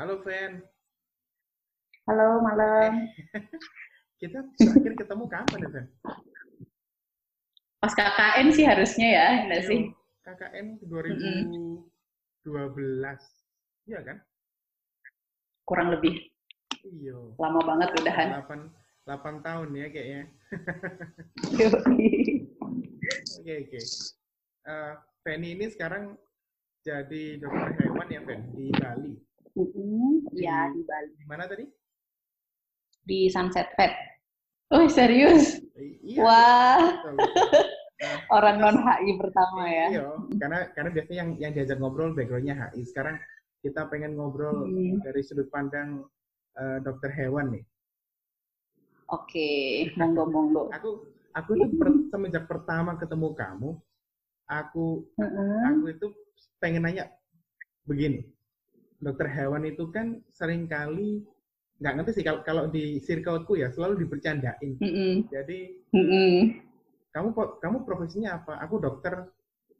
Halo, 0.00 0.16
Fen. 0.24 0.64
Halo, 2.08 2.40
malam. 2.40 3.04
Kita 4.24 4.40
terakhir 4.56 4.96
ketemu 4.96 5.28
kapan 5.28 5.60
ya, 5.60 5.68
Fen? 5.76 5.92
Pas 7.84 7.92
KKN 7.92 8.48
sih 8.48 8.64
harusnya 8.64 9.08
ya, 9.12 9.44
enggak 9.44 9.60
Iya, 9.60 9.68
sih? 9.68 9.92
KKN 10.24 10.80
2012. 10.88 11.84
Iya 13.92 14.00
kan? 14.00 14.24
Kurang 15.68 15.92
lebih. 15.92 16.32
Iya. 16.80 17.36
Lama 17.36 17.60
banget 17.60 17.92
udahan. 18.00 18.40
8, 19.04 19.04
8 19.04 19.44
tahun 19.44 19.68
ya 19.76 19.86
kayaknya. 19.92 20.32
Oke, 23.36 23.52
oke. 23.68 23.80
Eh, 24.64 24.92
Feni 25.20 25.60
ini 25.60 25.68
sekarang 25.68 26.16
jadi 26.88 27.36
dokter 27.36 27.84
hewan 27.84 28.08
ya, 28.08 28.24
Fen? 28.24 28.48
Di 28.56 28.72
Bali. 28.80 29.28
Mm-mm, 29.60 30.32
Iya, 30.32 30.72
di 30.72 30.82
Bali. 30.82 31.10
Di 31.16 31.26
mana 31.28 31.44
tadi? 31.44 31.64
Di 33.04 33.28
Sunset 33.28 33.68
Pet. 33.76 33.92
Oh, 34.70 34.86
serius? 34.86 35.58
Iya. 35.76 36.22
Wah. 36.22 36.78
Nah, 37.04 38.16
orang 38.36 38.56
non 38.62 38.76
HI 38.80 39.12
pertama 39.18 39.62
ya. 39.66 39.86
Iya, 39.90 40.04
karena 40.38 40.58
karena 40.72 40.90
biasanya 40.94 41.18
yang 41.20 41.30
yang 41.42 41.52
diajak 41.52 41.76
ngobrol 41.82 42.14
backgroundnya 42.14 42.54
HI. 42.56 42.82
Sekarang 42.86 43.18
kita 43.60 43.90
pengen 43.90 44.16
ngobrol 44.16 44.64
Hmm. 44.64 45.02
dari 45.04 45.20
sudut 45.20 45.50
pandang 45.50 46.06
eh, 46.56 46.78
dokter 46.80 47.10
hewan 47.12 47.52
nih. 47.52 47.64
Oke, 49.10 49.50
monggo 49.98 50.24
monggo. 50.30 50.62
Aku 50.78 51.02
aku 51.34 51.50
tuh 51.58 51.68
per- 51.76 51.98
semenjak 52.14 52.44
pertama 52.46 52.94
ketemu 52.94 53.28
kamu, 53.34 53.70
aku 54.46 55.06
Mm-mm. 55.18 55.62
aku 55.66 55.84
itu 55.90 56.06
pengen 56.58 56.86
nanya 56.86 57.10
begini. 57.86 58.22
Dokter 59.00 59.28
hewan 59.32 59.64
itu 59.64 59.88
kan 59.88 60.20
sering 60.28 60.68
kali 60.68 61.24
nggak 61.80 61.92
ngerti 61.96 62.20
sih 62.20 62.24
kalau 62.28 62.40
kalau 62.44 62.64
di 62.68 63.00
circleku 63.00 63.56
ya 63.56 63.72
selalu 63.72 64.04
dibercandain. 64.04 64.76
Mm-mm. 64.76 65.24
Jadi 65.32 65.80
Mm-mm. 65.96 66.60
kamu 67.16 67.28
po- 67.32 67.56
kamu 67.64 67.88
profesinya 67.88 68.36
apa? 68.36 68.60
Aku 68.68 68.76
dokter 68.76 69.24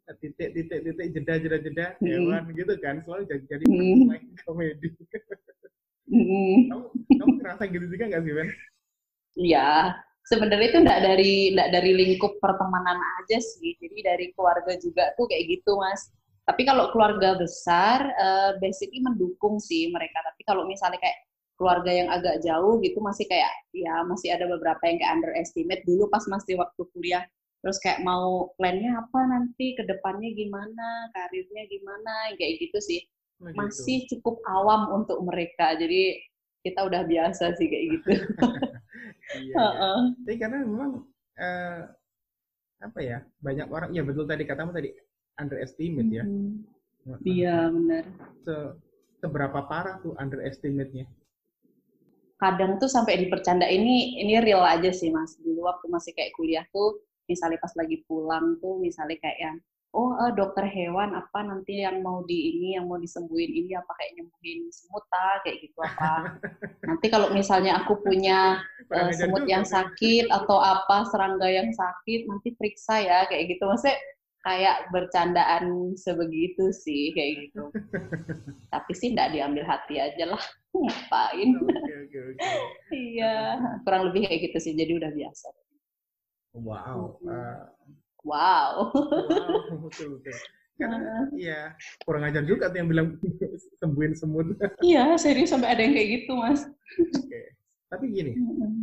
eh, 0.09 0.15
titik 0.17 0.57
titik 0.57 0.81
titik 0.81 1.07
jeda 1.13 1.33
jeda 1.37 1.57
jeda 1.61 1.85
Mm-mm. 2.01 2.09
hewan 2.09 2.43
gitu 2.57 2.73
kan 2.81 3.05
selalu 3.05 3.29
jadi 3.29 3.43
jadi 3.45 3.65
punchline 3.69 4.25
komedi. 4.41 4.89
Mm-mm. 6.09 6.53
kamu 6.67 6.83
kamu 7.21 7.31
ngerasa 7.39 7.63
gitu 7.69 7.85
juga 7.85 8.03
nggak 8.09 8.23
sih 8.25 8.33
Ben? 8.33 8.49
Iya, 9.31 9.95
sebenarnya 10.27 10.67
itu 10.73 10.77
enggak 10.81 11.01
dari 11.05 11.33
enggak 11.55 11.69
dari 11.71 11.91
lingkup 11.95 12.35
pertemanan 12.41 12.99
aja 13.21 13.37
sih. 13.39 13.77
Jadi 13.79 13.97
dari 14.03 14.25
keluarga 14.35 14.73
juga 14.81 15.13
tuh 15.15 15.29
kayak 15.29 15.45
gitu, 15.55 15.77
Mas. 15.77 16.09
Tapi 16.41 16.61
kalau 16.65 16.89
keluarga 16.89 17.37
besar, 17.37 17.99
eh, 18.01 18.51
basically 18.57 18.99
mendukung 18.99 19.61
sih 19.61 19.93
mereka. 19.93 20.19
Tapi 20.25 20.41
kalau 20.43 20.65
misalnya 20.65 20.97
kayak 20.97 21.17
keluarga 21.55 21.91
yang 21.93 22.09
agak 22.09 22.41
jauh 22.41 22.81
gitu 22.81 22.97
masih 23.05 23.29
kayak 23.29 23.53
ya 23.69 24.01
masih 24.09 24.33
ada 24.33 24.49
beberapa 24.49 24.81
yang 24.89 24.97
kayak 24.97 25.13
underestimate 25.21 25.85
dulu 25.85 26.09
pas 26.09 26.25
masih 26.25 26.57
waktu 26.57 26.81
kuliah. 26.89 27.23
Terus 27.61 27.77
kayak 27.77 28.01
mau 28.01 28.49
plannya 28.57 28.97
apa 28.97 29.19
nanti 29.29 29.77
ke 29.77 29.85
depannya 29.85 30.33
gimana, 30.33 31.13
karirnya 31.13 31.63
gimana, 31.69 32.33
kayak 32.33 32.57
gitu 32.57 32.81
sih. 32.81 32.99
Oh, 33.37 33.53
gitu. 33.53 33.57
Masih 33.61 33.97
cukup 34.09 34.41
awam 34.49 34.89
untuk 34.97 35.21
mereka. 35.21 35.77
Jadi 35.77 36.17
kita 36.65 36.81
udah 36.89 37.05
biasa 37.05 37.53
sih 37.57 37.67
kayak 37.69 37.85
gitu. 37.97 38.11
Iya. 39.31 39.55
Heeh. 39.55 39.99
Tapi 40.27 40.35
karena 40.35 40.59
memang 40.67 41.07
eh, 41.39 41.81
apa 42.83 42.99
ya 42.99 43.23
banyak 43.39 43.67
orang 43.71 43.89
ya 43.95 44.03
betul 44.03 44.27
tadi 44.27 44.43
katamu 44.43 44.75
tadi 44.75 44.91
underestimate 45.41 46.11
ya. 46.13 46.25
Heeh. 47.09 47.17
Iya 47.25 47.57
benar. 47.73 48.03
Se- 48.45 48.77
seberapa 49.21 49.65
parah 49.65 49.97
tuh 50.01 50.13
underestimate-nya? 50.17 51.09
Kadang 52.37 52.81
tuh 52.81 52.89
sampai 52.89 53.21
dipercanda 53.21 53.69
ini 53.69 54.21
ini 54.21 54.37
real 54.41 54.65
aja 54.65 54.89
sih 54.89 55.13
mas. 55.13 55.37
Dulu 55.37 55.65
waktu 55.65 55.85
masih 55.89 56.13
kayak 56.17 56.33
kuliah 56.33 56.65
tuh, 56.73 57.01
misalnya 57.29 57.61
pas 57.61 57.73
lagi 57.77 58.01
pulang 58.09 58.57
tuh, 58.57 58.81
misalnya 58.81 59.17
kayak 59.21 59.37
yang 59.37 59.57
oh 59.91 60.15
eh, 60.23 60.31
dokter 60.33 60.65
hewan 60.71 61.11
apa 61.13 61.43
nanti 61.43 61.83
yang 61.83 61.99
mau 61.99 62.23
di 62.23 62.55
ini 62.55 62.79
yang 62.79 62.87
mau 62.87 62.95
disembuhin 62.95 63.51
ini 63.51 63.75
apa 63.75 63.91
kayak 63.99 64.17
nyembuhin 64.17 64.71
semut 64.71 65.03
ah, 65.11 65.37
kayak 65.43 65.67
gitu 65.67 65.79
apa. 65.83 66.39
nanti 66.87 67.07
kalau 67.13 67.29
misalnya 67.29 67.83
aku 67.83 67.99
punya 68.01 68.63
ajar 68.89 69.13
semut 69.13 69.45
yang 69.45 69.67
sakit 69.67 70.31
atau 70.31 70.57
apa 70.57 71.05
serangga 71.11 71.45
yang 71.45 71.69
sakit 71.69 72.25
nanti 72.25 72.55
periksa 72.57 73.03
ya 73.03 73.27
kayak 73.29 73.53
gitu 73.53 73.69
maksudnya 73.69 73.99
kayak 74.41 74.89
bercandaan 74.89 75.93
sebegitu 75.93 76.73
sih 76.73 77.13
kayak 77.13 77.49
gitu 77.49 77.69
tapi 78.73 78.91
sih 78.97 79.13
nggak 79.13 79.37
diambil 79.37 79.63
hati 79.65 80.01
aja 80.01 80.33
lah 80.33 80.43
ngapain 80.73 81.49
Oke 81.61 81.93
oke 82.09 82.19
oke. 82.33 82.49
iya 83.13 83.59
kurang 83.85 84.09
lebih 84.09 84.25
kayak 84.25 84.39
gitu 84.49 84.57
sih 84.57 84.73
jadi 84.73 84.97
udah 84.97 85.11
biasa 85.13 85.47
Wow. 86.51 87.15
Eh, 87.23 87.63
wow 88.27 88.91
wow 88.91 89.79
betul 89.87 90.07
betul. 90.19 90.35
Karena 90.75 91.31
iya 91.31 91.71
kurang 92.03 92.27
ajar 92.27 92.43
juga 92.43 92.67
tuh 92.67 92.83
yang 92.83 92.89
bilang 92.91 93.07
sembuhin 93.79 94.11
semut. 94.19 94.59
iya 94.83 95.15
serius 95.15 95.55
sampai 95.55 95.71
ada 95.71 95.81
yang 95.85 95.95
kayak 95.95 96.09
gitu 96.19 96.35
mas 96.35 96.67
Oke. 96.99 97.41
Tapi 97.87 98.07
gini, 98.07 98.35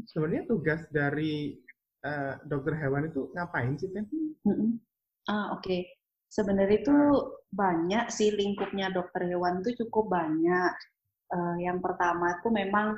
sebenarnya 0.04 0.44
tugas 0.48 0.84
dari 0.92 1.56
eh, 2.04 2.34
dokter 2.44 2.76
hewan 2.76 3.08
itu 3.08 3.32
ngapain 3.32 3.72
sih? 3.76 3.88
Mm-mm. 3.88 4.76
Ah 5.32 5.46
oke. 5.56 5.78
Sebenarnya 6.28 6.76
itu 6.84 6.96
banyak 7.62 8.04
sih 8.12 8.28
lingkupnya 8.40 8.86
dokter 8.92 9.22
hewan 9.30 9.54
itu 9.64 9.70
cukup 9.84 10.04
banyak. 10.18 10.72
Eh, 11.36 11.56
yang 11.66 11.78
pertama 11.84 12.36
tuh 12.44 12.52
memang 12.60 12.88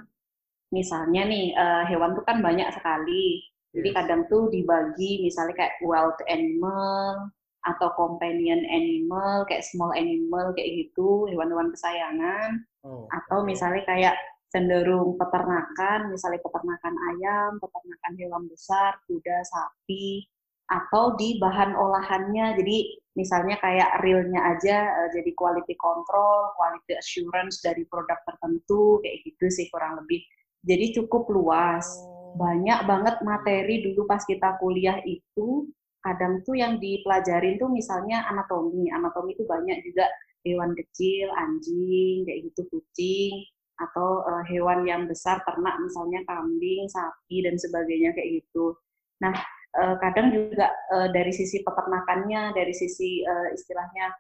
misalnya 0.77 1.23
nih 1.33 1.47
eh, 1.65 1.85
hewan 1.91 2.11
tuh 2.19 2.25
kan 2.29 2.39
banyak 2.49 2.69
sekali. 2.77 3.43
Jadi 3.75 3.89
Yes. 3.95 3.97
kadang 3.99 4.23
tuh 4.33 4.43
dibagi 4.55 5.23
misalnya 5.27 5.55
kayak 5.61 5.77
wild 5.87 6.19
animal 6.27 7.31
atau 7.71 7.89
companion 7.95 8.63
animal, 8.67 9.45
kayak 9.49 9.63
small 9.71 9.93
animal 9.95 10.51
kayak 10.57 10.71
gitu, 10.89 11.29
hewan-hewan 11.31 11.71
kesayangan. 11.75 12.51
Oh, 12.87 13.07
Atau 13.13 13.45
misalnya 13.47 13.83
kayak 13.87 14.17
cenderung 14.51 15.15
peternakan, 15.21 16.11
misalnya 16.11 16.41
peternakan 16.43 16.95
ayam, 17.15 17.51
peternakan 17.63 18.15
hewan 18.19 18.45
besar, 18.51 18.99
kuda, 19.07 19.39
sapi, 19.47 20.27
atau 20.71 21.19
di 21.19 21.37
bahan 21.43 21.75
olahannya. 21.75 22.55
Jadi 22.63 23.03
misalnya 23.19 23.59
kayak 23.59 24.01
realnya 24.07 24.41
aja 24.55 24.77
eh, 25.05 25.09
jadi 25.11 25.31
quality 25.35 25.75
control, 25.75 26.55
quality 26.55 26.95
assurance 26.95 27.59
dari 27.61 27.83
produk 27.91 28.17
tertentu, 28.23 29.03
kayak 29.03 29.27
gitu 29.27 29.51
sih 29.51 29.67
kurang 29.75 29.99
lebih. 29.99 30.23
Jadi 30.63 31.03
cukup 31.03 31.27
luas. 31.35 31.85
Oh, 32.07 32.39
banyak 32.39 32.87
banget 32.87 33.17
materi 33.27 33.83
dulu 33.83 34.07
pas 34.07 34.23
kita 34.23 34.57
kuliah 34.63 35.03
itu. 35.03 35.67
Kadang 36.01 36.41
tuh 36.47 36.57
yang 36.57 36.81
dipelajarin 36.81 37.61
tuh 37.61 37.69
misalnya 37.69 38.25
anatomi. 38.31 38.89
Anatomi 38.95 39.35
itu 39.35 39.45
banyak 39.45 39.83
juga. 39.85 40.07
Hewan 40.41 40.73
kecil 40.73 41.29
anjing 41.37 42.25
kayak 42.25 42.49
gitu 42.49 42.65
kucing 42.73 43.45
atau 43.77 44.25
eh, 44.25 44.45
hewan 44.49 44.89
yang 44.89 45.05
besar 45.05 45.45
ternak 45.45 45.77
misalnya 45.85 46.25
kambing 46.25 46.89
sapi 46.89 47.45
dan 47.45 47.61
sebagainya 47.61 48.17
kayak 48.17 48.41
gitu. 48.41 48.73
Nah 49.21 49.37
eh, 49.79 49.97
kadang 50.03 50.29
juga 50.35 50.67
eh, 50.71 51.09
dari 51.15 51.33
sisi 51.35 51.63
peternakannya 51.63 52.55
dari 52.57 52.75
sisi 52.75 53.23
eh, 53.23 53.49
istilahnya 53.55 54.11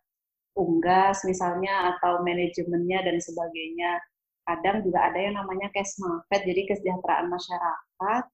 unggas 0.59 1.23
misalnya 1.27 1.97
atau 1.97 2.23
manajemennya 2.27 3.07
dan 3.07 3.17
sebagainya 3.23 4.03
kadang 4.47 4.83
juga 4.83 5.11
ada 5.11 5.19
yang 5.19 5.35
namanya 5.39 5.71
kesmafet 5.71 6.43
jadi 6.43 6.63
kesejahteraan 6.75 7.31
masyarakat 7.31 8.25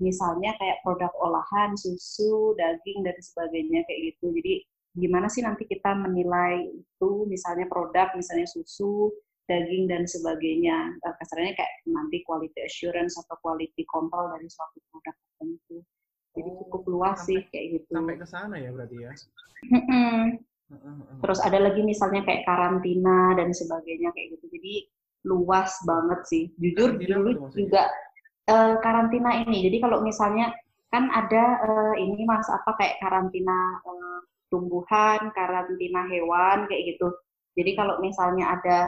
misalnya 0.00 0.56
kayak 0.56 0.80
produk 0.80 1.12
olahan 1.20 1.76
susu 1.76 2.56
daging 2.56 3.04
dan 3.04 3.12
sebagainya 3.20 3.84
kayak 3.84 4.14
gitu. 4.14 4.32
Jadi 4.32 4.54
gimana 4.96 5.28
sih 5.28 5.44
nanti 5.44 5.68
kita 5.68 5.92
menilai 5.92 6.64
itu 6.64 7.10
misalnya 7.28 7.68
produk 7.68 8.08
misalnya 8.16 8.48
susu 8.48 9.12
daging 9.50 9.90
dan 9.90 10.08
sebagainya? 10.08 10.96
Kasarnya 11.02 11.52
kayak 11.58 11.74
nanti 11.84 12.24
quality 12.24 12.56
assurance 12.64 13.20
atau 13.20 13.36
quality 13.44 13.84
control 13.84 14.32
dari 14.32 14.48
suatu 14.48 14.78
produk 14.88 15.12
tertentu 15.12 15.84
jadi 16.30 16.50
Oh, 16.50 16.56
cukup 16.66 16.82
luas 16.86 17.18
sampai- 17.22 17.26
sih 17.26 17.40
kayak 17.50 17.66
gitu 17.74 17.86
sampai 17.90 18.14
ke 18.16 18.26
sana 18.26 18.54
ya 18.56 18.70
berarti 18.70 18.96
ya. 19.02 19.10
Terus 21.20 21.40
ada 21.42 21.58
lagi 21.58 21.82
misalnya 21.82 22.22
kayak 22.22 22.46
karantina 22.46 23.34
dan 23.34 23.50
sebagainya 23.50 24.14
kayak 24.14 24.38
gitu. 24.38 24.46
Jadi 24.54 24.74
luas 25.26 25.74
banget 25.84 26.20
sih. 26.30 26.44
Jujur 26.56 26.96
Karantina 26.96 27.16
dulu 27.18 27.30
juga 27.52 27.82
eh, 28.46 28.74
karantina 28.80 29.30
ini. 29.42 29.66
Jadi 29.66 29.76
kalau 29.82 30.00
misalnya 30.00 30.54
kan 30.90 31.10
ada 31.10 31.44
eh, 31.66 31.94
ini 32.02 32.22
mas 32.24 32.46
apa 32.48 32.72
kayak 32.78 33.02
karantina 33.02 33.58
eh, 33.84 34.18
tumbuhan, 34.48 35.34
karantina 35.34 36.06
hewan 36.08 36.70
kayak 36.70 36.94
gitu. 36.96 37.10
Jadi 37.58 37.70
kalau 37.74 37.98
misalnya 37.98 38.54
ada 38.54 38.78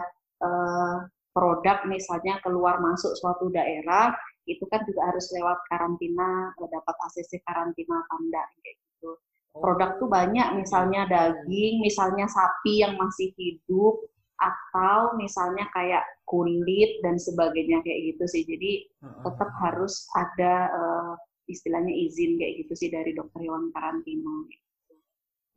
eh, 0.40 0.96
produk 1.34 1.82
misalnya 1.90 2.38
keluar 2.44 2.78
masuk 2.78 3.12
suatu 3.18 3.50
daerah 3.50 4.12
itu 4.46 4.64
kan 4.70 4.82
juga 4.88 5.12
harus 5.12 5.26
lewat 5.30 5.58
karantina, 5.70 6.50
dapat 6.58 6.96
ACC 7.08 7.42
karantina 7.46 8.02
enggak 8.18 8.46
kayak 8.58 8.76
gitu 8.78 9.14
produk 9.52 10.00
tuh 10.00 10.08
banyak 10.08 10.56
misalnya 10.56 11.04
daging 11.04 11.84
misalnya 11.84 12.24
sapi 12.24 12.80
yang 12.80 12.96
masih 12.96 13.36
hidup 13.36 14.00
atau 14.40 15.14
misalnya 15.20 15.68
kayak 15.70 16.02
kulit 16.26 16.98
dan 17.04 17.20
sebagainya 17.20 17.78
kayak 17.84 18.16
gitu 18.16 18.24
sih. 18.26 18.42
Jadi 18.42 18.90
tetap 19.22 19.50
harus 19.62 20.08
ada 20.18 20.54
uh, 20.72 21.12
istilahnya 21.46 21.92
izin 21.92 22.40
kayak 22.40 22.66
gitu 22.66 22.72
sih 22.74 22.88
dari 22.90 23.14
dokter 23.14 23.44
hewan 23.44 23.70
karantina. 23.70 24.48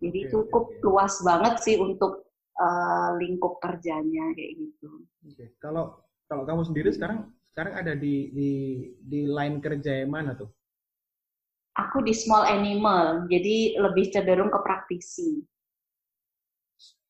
Jadi 0.03 0.19
okay, 0.27 0.29
cukup 0.29 0.63
okay, 0.69 0.81
luas 0.85 1.15
banget 1.23 1.55
sih 1.63 1.75
untuk 1.79 2.29
uh, 2.59 3.15
lingkup 3.17 3.57
kerjanya 3.63 4.35
kayak 4.37 4.53
gitu. 4.59 4.91
Okay. 5.33 5.49
Kalau 5.57 5.97
kalau 6.29 6.43
kamu 6.45 6.61
sendiri 6.67 6.89
sekarang 6.93 7.31
sekarang 7.55 7.79
ada 7.79 7.95
di 7.95 8.35
di 8.35 8.51
di 8.99 9.23
line 9.31 9.63
kerja 9.63 10.03
yang 10.03 10.11
mana 10.11 10.35
tuh? 10.35 10.51
Aku 11.79 12.03
di 12.03 12.11
small 12.11 12.43
animal, 12.43 13.31
jadi 13.31 13.79
lebih 13.79 14.11
cenderung 14.11 14.51
ke 14.51 14.59
praktisi. 14.59 15.39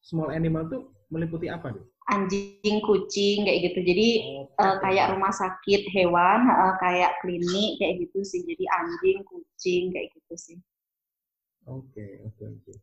Small 0.05 0.29
animal 0.29 0.69
tuh 0.69 0.93
meliputi 1.09 1.49
apa 1.49 1.73
tuh? 1.73 1.81
Anjing, 2.13 2.77
kucing 2.85 3.49
kayak 3.49 3.73
gitu. 3.73 3.89
Jadi 3.89 4.07
oh, 4.45 4.61
uh, 4.61 4.77
kayak 4.85 5.17
rumah 5.17 5.33
sakit 5.33 5.89
hewan, 5.89 6.45
uh, 6.45 6.77
kayak 6.77 7.17
klinik 7.25 7.81
kayak 7.81 8.05
gitu 8.05 8.21
sih. 8.21 8.45
Jadi 8.45 8.69
anjing, 8.69 9.25
kucing 9.25 9.89
kayak 9.97 10.13
gitu 10.13 10.33
sih. 10.37 10.57
Oke, 11.65 11.89
okay, 11.89 12.11
oke, 12.21 12.37
okay, 12.37 12.45
oke. 12.53 12.61
Okay. 12.69 12.77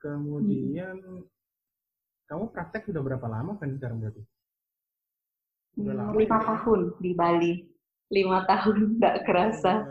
Kemudian 0.00 0.96
hmm. 0.96 1.28
kamu 2.24 2.48
praktek 2.56 2.88
sudah 2.88 3.04
berapa 3.04 3.28
lama 3.28 3.60
kan 3.60 3.76
sekarang 3.76 4.00
berarti? 4.00 4.24
Udah 5.76 5.92
hmm, 5.92 6.00
lama 6.00 6.12
lima 6.16 6.38
tahun 6.40 6.80
di 7.04 7.10
Bali. 7.12 7.54
Lima 8.08 8.38
tahun, 8.48 8.76
nggak 9.00 9.16
kerasa. 9.28 9.84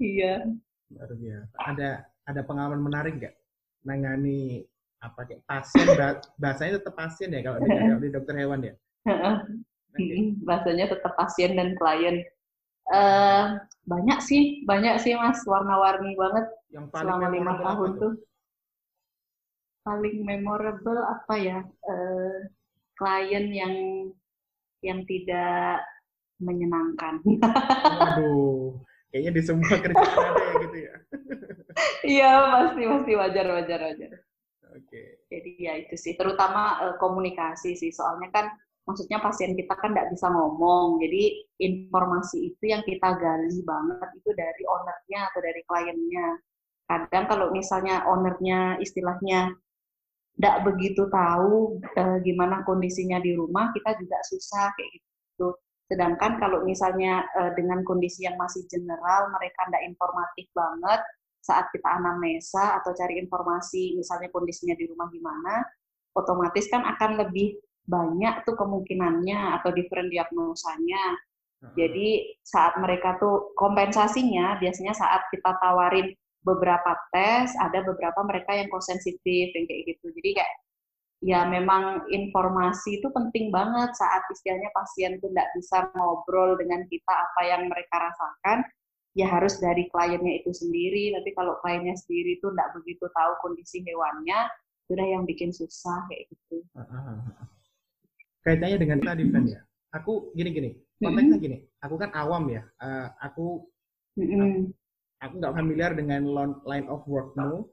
Iya. 0.00 0.48
Luar 0.90 1.10
biasa. 1.12 1.54
Ada 1.60 1.90
ada 2.24 2.40
pengalaman 2.42 2.80
menarik 2.80 3.20
nggak 3.20 3.34
nangani 3.84 4.64
apa 5.04 5.28
kayak 5.28 5.44
pasien 5.44 5.84
bahasanya 6.40 6.80
tetap 6.80 6.96
pasien 6.96 7.28
ya 7.28 7.44
kalau 7.44 7.60
di, 7.60 7.68
kalau 7.92 8.00
di 8.00 8.10
dokter 8.10 8.34
hewan 8.40 8.64
ya. 8.64 8.74
okay. 9.04 10.32
Bahasanya 10.40 10.96
tetap 10.96 11.12
pasien 11.20 11.52
dan 11.54 11.76
klien. 11.76 12.24
Uh, 12.84 13.56
banyak 13.88 14.20
sih, 14.20 14.60
banyak 14.68 15.00
sih 15.00 15.16
mas, 15.16 15.40
warna-warni 15.44 16.16
banget. 16.16 16.46
Yang 16.72 16.86
paling 16.92 17.16
selama 17.16 17.28
lima 17.32 17.52
tahun 17.60 17.90
tuh. 18.00 18.14
Paling 19.84 20.16
memorable 20.24 21.00
apa 21.00 21.34
ya? 21.36 21.58
Uh, 21.84 22.48
klien 22.94 23.46
yang 23.50 23.74
yang 24.84 25.00
tidak 25.08 25.80
menyenangkan. 26.38 27.22
Waduh, 27.24 28.78
Kayaknya 29.14 29.30
di 29.30 29.42
semua 29.46 29.74
kerjaan 29.86 30.26
ada 30.26 30.42
ya 30.42 30.54
gitu 30.66 30.78
ya. 30.82 30.94
Iya, 32.02 32.30
pasti 32.50 32.82
pasti 32.82 33.12
wajar 33.14 33.46
wajar 33.46 33.80
wajar. 33.86 34.10
Oke. 34.74 34.90
Okay. 34.90 35.06
Jadi 35.30 35.50
ya 35.62 35.72
itu 35.78 35.94
sih, 35.94 36.18
terutama 36.18 36.82
uh, 36.82 36.94
komunikasi 36.98 37.78
sih. 37.78 37.94
Soalnya 37.94 38.34
kan 38.34 38.50
maksudnya 38.82 39.22
pasien 39.22 39.54
kita 39.54 39.78
kan 39.78 39.94
nggak 39.94 40.10
bisa 40.10 40.26
ngomong. 40.34 40.98
Jadi 40.98 41.46
informasi 41.62 42.58
itu 42.58 42.74
yang 42.74 42.82
kita 42.82 43.14
gali 43.14 43.54
banget 43.62 44.08
itu 44.18 44.30
dari 44.34 44.62
ownernya 44.66 45.20
atau 45.30 45.40
dari 45.46 45.62
kliennya. 45.62 46.28
Kadang 46.90 47.24
kalau 47.30 47.46
misalnya 47.54 48.02
ownernya 48.10 48.82
istilahnya 48.82 49.54
nggak 50.34 50.66
begitu 50.66 51.06
tahu 51.08 51.78
uh, 51.94 52.18
gimana 52.26 52.66
kondisinya 52.66 53.22
di 53.22 53.38
rumah, 53.38 53.70
kita 53.70 53.94
juga 54.02 54.18
susah 54.26 54.74
kayak 54.74 54.90
gitu. 54.98 55.54
Sedangkan 55.86 56.42
kalau 56.42 56.66
misalnya 56.66 57.22
uh, 57.38 57.54
dengan 57.54 57.86
kondisi 57.86 58.26
yang 58.26 58.34
masih 58.34 58.66
general, 58.66 59.30
mereka 59.30 59.68
tidak 59.70 59.82
informatif 59.86 60.46
banget, 60.56 61.00
saat 61.44 61.68
kita 61.70 61.86
anamnesa 61.86 62.80
atau 62.80 62.96
cari 62.96 63.20
informasi, 63.20 63.94
misalnya 64.00 64.32
kondisinya 64.32 64.74
di 64.74 64.88
rumah 64.88 65.12
gimana, 65.12 65.60
otomatis 66.16 66.66
kan 66.72 66.82
akan 66.82 67.20
lebih 67.20 67.60
banyak 67.84 68.48
tuh 68.48 68.56
kemungkinannya 68.56 69.60
atau 69.60 69.70
different 69.76 70.08
diagnosanya. 70.08 71.20
Jadi 71.64 72.36
saat 72.44 72.76
mereka 72.76 73.16
tuh 73.16 73.56
kompensasinya 73.56 74.60
biasanya 74.60 74.92
saat 74.92 75.32
kita 75.32 75.56
tawarin 75.64 76.12
beberapa 76.44 76.92
tes, 77.10 77.56
ada 77.56 77.80
beberapa 77.82 78.20
mereka 78.22 78.52
yang 78.52 78.68
kosensitif 78.68 79.50
yang 79.56 79.64
kayak 79.64 79.96
gitu. 79.96 80.12
Jadi 80.12 80.30
kayak 80.36 80.54
ya 81.24 81.40
memang 81.48 82.04
informasi 82.12 83.00
itu 83.00 83.08
penting 83.08 83.48
banget 83.48 83.96
saat 83.96 84.28
istilahnya 84.28 84.68
pasien 84.76 85.16
itu 85.16 85.24
tidak 85.32 85.48
bisa 85.56 85.88
ngobrol 85.96 86.52
dengan 86.60 86.84
kita 86.84 87.12
apa 87.12 87.40
yang 87.48 87.64
mereka 87.72 87.96
rasakan, 87.96 88.60
ya 89.16 89.26
harus 89.32 89.56
dari 89.56 89.88
kliennya 89.88 90.44
itu 90.44 90.52
sendiri. 90.52 91.16
Tapi 91.16 91.32
kalau 91.32 91.56
kliennya 91.64 91.96
sendiri 91.96 92.36
itu 92.36 92.52
tidak 92.52 92.76
begitu 92.76 93.08
tahu 93.08 93.32
kondisi 93.40 93.80
hewannya, 93.88 94.52
sudah 94.84 95.06
yang 95.08 95.24
bikin 95.24 95.48
susah 95.48 96.04
kayak 96.12 96.28
gitu. 96.28 96.60
Kaitannya 98.44 98.76
dengan 98.76 99.00
tadi 99.00 99.24
kan 99.32 99.48
ya, 99.48 99.64
aku 99.96 100.28
gini-gini, 100.36 100.76
konteksnya 101.00 101.40
gini, 101.40 101.56
aku 101.80 101.96
kan 101.96 102.12
awam 102.12 102.52
ya, 102.52 102.60
uh, 102.84 103.08
aku 103.24 103.64
aku 105.24 105.40
nggak 105.40 105.56
familiar 105.56 105.90
dengan 105.96 106.22
line 106.68 106.86
of 106.92 107.00
workmu, 107.08 107.64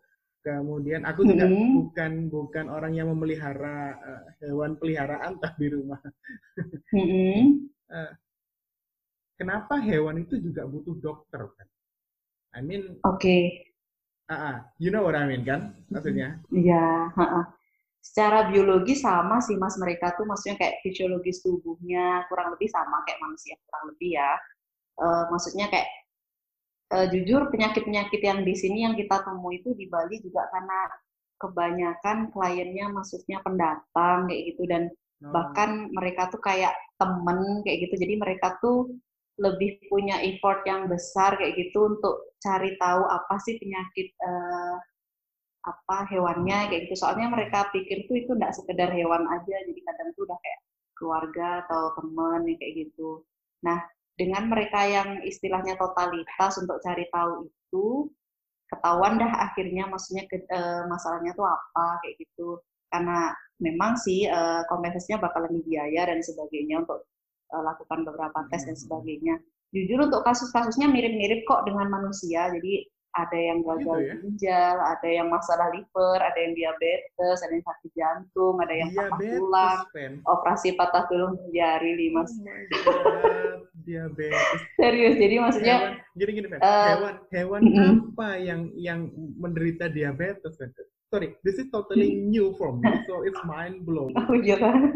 Kemudian 0.41 1.05
aku 1.05 1.21
juga 1.21 1.45
mm 1.45 1.53
-hmm. 1.53 1.69
bukan 1.77 2.11
bukan 2.33 2.65
orang 2.73 2.97
yang 2.97 3.13
memelihara 3.13 3.93
uh, 4.01 4.25
hewan 4.41 4.73
peliharaan 4.81 5.37
tak 5.41 5.53
di 5.61 5.69
rumah. 5.69 6.01
mm 6.89 7.05
-hmm. 7.05 7.41
uh, 7.93 8.11
kenapa 9.37 9.77
hewan 9.85 10.25
itu 10.25 10.41
juga 10.41 10.65
butuh 10.65 10.97
dokter 10.97 11.45
kan? 11.45 11.67
I 12.57 12.65
mean. 12.65 12.97
Oke. 13.05 13.21
Okay. 13.21 13.43
Uh, 14.25 14.33
uh, 14.33 14.55
you 14.81 14.89
know 14.89 15.05
what 15.05 15.13
I 15.13 15.29
mean 15.29 15.45
kan? 15.45 15.77
Maksudnya? 15.93 16.41
Iya. 16.49 17.13
Uh, 17.13 17.21
uh. 17.21 17.45
Secara 18.01 18.49
biologi 18.49 18.97
sama 18.97 19.45
sih 19.45 19.53
mas 19.61 19.77
mereka 19.77 20.17
tuh 20.17 20.25
maksudnya 20.25 20.57
kayak 20.57 20.81
fisiologis 20.81 21.45
tubuhnya 21.45 22.25
kurang 22.33 22.49
lebih 22.57 22.65
sama 22.73 23.05
kayak 23.05 23.21
manusia 23.21 23.53
kurang 23.69 23.93
lebih 23.93 24.17
ya. 24.17 24.31
Uh, 24.97 25.29
maksudnya 25.29 25.69
kayak 25.69 25.85
uh, 26.91 27.07
jujur 27.09 27.47
penyakit-penyakit 27.49 28.21
yang 28.21 28.43
di 28.43 28.53
sini 28.53 28.83
yang 28.83 28.93
kita 28.93 29.23
temui 29.23 29.63
itu 29.63 29.71
di 29.73 29.87
Bali 29.87 30.19
juga 30.19 30.45
karena 30.51 30.91
kebanyakan 31.41 32.29
kliennya 32.29 32.91
maksudnya 32.93 33.41
pendatang 33.41 34.29
kayak 34.29 34.53
gitu. 34.53 34.63
Dan 34.69 34.91
oh. 35.25 35.31
bahkan 35.33 35.89
mereka 35.95 36.29
tuh 36.29 36.43
kayak 36.43 36.75
temen 36.99 37.65
kayak 37.65 37.89
gitu. 37.89 37.95
Jadi 37.97 38.13
mereka 38.19 38.59
tuh 38.61 38.93
lebih 39.41 39.81
punya 39.89 40.21
effort 40.21 40.61
yang 40.69 40.85
besar 40.85 41.39
kayak 41.39 41.57
gitu 41.57 41.97
untuk 41.97 42.35
cari 42.43 42.77
tahu 42.77 43.01
apa 43.09 43.35
sih 43.41 43.57
penyakit 43.57 44.13
uh, 44.21 44.77
apa 45.65 45.97
hewannya 46.13 46.69
kayak 46.69 46.91
gitu. 46.91 46.95
Soalnya 47.01 47.31
mereka 47.31 47.71
pikir 47.73 48.05
tuh 48.05 48.21
itu 48.21 48.31
enggak 48.37 48.53
sekedar 48.53 48.91
hewan 48.93 49.25
aja. 49.31 49.55
Jadi 49.65 49.81
kadang 49.81 50.13
tuh 50.13 50.29
udah 50.29 50.37
kayak 50.37 50.59
keluarga 50.93 51.65
atau 51.65 51.97
teman 51.97 52.45
kayak 52.45 52.85
gitu. 52.85 53.25
Nah 53.65 53.81
dengan 54.21 54.53
mereka 54.53 54.85
yang 54.85 55.25
istilahnya 55.25 55.73
totalitas 55.81 56.61
untuk 56.61 56.77
cari 56.85 57.09
tahu 57.09 57.49
itu 57.49 58.05
ketahuan 58.69 59.17
dah 59.17 59.49
akhirnya 59.49 59.89
maksudnya 59.89 60.29
ke, 60.29 60.45
uh, 60.45 60.85
masalahnya 60.85 61.33
tuh 61.33 61.49
apa 61.49 61.97
kayak 62.05 62.21
gitu 62.21 62.61
karena 62.93 63.33
memang 63.57 63.97
sih 63.97 64.29
uh, 64.29 64.61
kompensasinya 64.69 65.25
bakal 65.25 65.49
lebih 65.49 65.65
biaya 65.65 66.05
dan 66.05 66.21
sebagainya 66.21 66.85
untuk 66.85 67.01
uh, 67.49 67.63
lakukan 67.65 68.05
beberapa 68.05 68.45
tes 68.53 68.61
dan 68.69 68.77
hmm. 68.77 68.83
sebagainya 68.85 69.35
jujur 69.73 70.05
untuk 70.05 70.21
kasus-kasusnya 70.21 70.85
mirip-mirip 70.85 71.41
kok 71.49 71.65
dengan 71.65 71.89
manusia 71.89 72.53
jadi 72.53 72.85
ada 73.11 73.37
yang 73.37 73.59
gagal 73.67 73.97
gitu 73.99 74.07
ya? 74.07 74.15
ginjal, 74.23 74.77
ada 74.79 75.07
yang 75.07 75.27
masalah 75.27 75.67
liver, 75.75 76.17
ada 76.23 76.39
yang 76.39 76.53
diabetes, 76.55 77.37
ada 77.43 77.51
yang 77.51 77.65
sakit 77.67 77.91
jantung, 77.91 78.55
ada 78.63 78.73
yang 78.73 78.89
patah 78.95 79.19
tulang, 79.19 79.79
operasi 80.23 80.69
patah 80.79 81.03
tulang 81.11 81.35
jari 81.51 81.91
lima. 81.95 82.23
Oh 82.23 83.67
diabetes. 83.83 84.59
Serius, 84.79 85.15
jadi 85.17 85.35
maksudnya 85.41 85.75
hewan, 85.77 86.17
gini 86.17 86.31
gini, 86.37 86.47
uh, 86.61 86.87
hewan 86.87 87.15
hewan 87.33 87.61
uh, 87.73 87.93
apa 88.13 88.27
yang 88.39 88.61
yang 88.77 88.99
menderita 89.37 89.89
diabetes? 89.89 90.55
Sorry, 91.11 91.35
this 91.43 91.59
is 91.59 91.67
totally 91.73 92.15
new 92.15 92.55
for 92.55 92.71
me, 92.71 92.87
so 93.09 93.27
it's 93.27 93.41
mind 93.43 93.83
blowing. 93.83 94.15
Oh 94.15 94.37
iya 94.37 94.57
kan? 94.57 94.77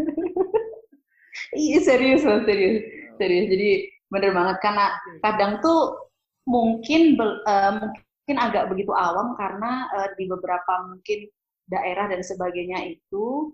Iya 1.51 1.83
serius, 1.83 2.23
serius, 2.23 2.79
serius. 3.19 3.47
Jadi 3.51 3.91
bener 4.07 4.31
banget 4.31 4.57
karena 4.63 4.87
kadang 5.19 5.59
tuh 5.59 6.07
mungkin 6.47 7.19
uh, 7.19 7.71
mungkin 7.75 8.04
agak 8.33 8.73
begitu 8.73 8.89
awam 8.89 9.37
karena 9.37 9.85
uh, 9.93 10.09
di 10.17 10.25
beberapa 10.25 10.89
mungkin 10.89 11.29
daerah 11.69 12.09
dan 12.09 12.25
sebagainya 12.25 12.81
itu 12.97 13.53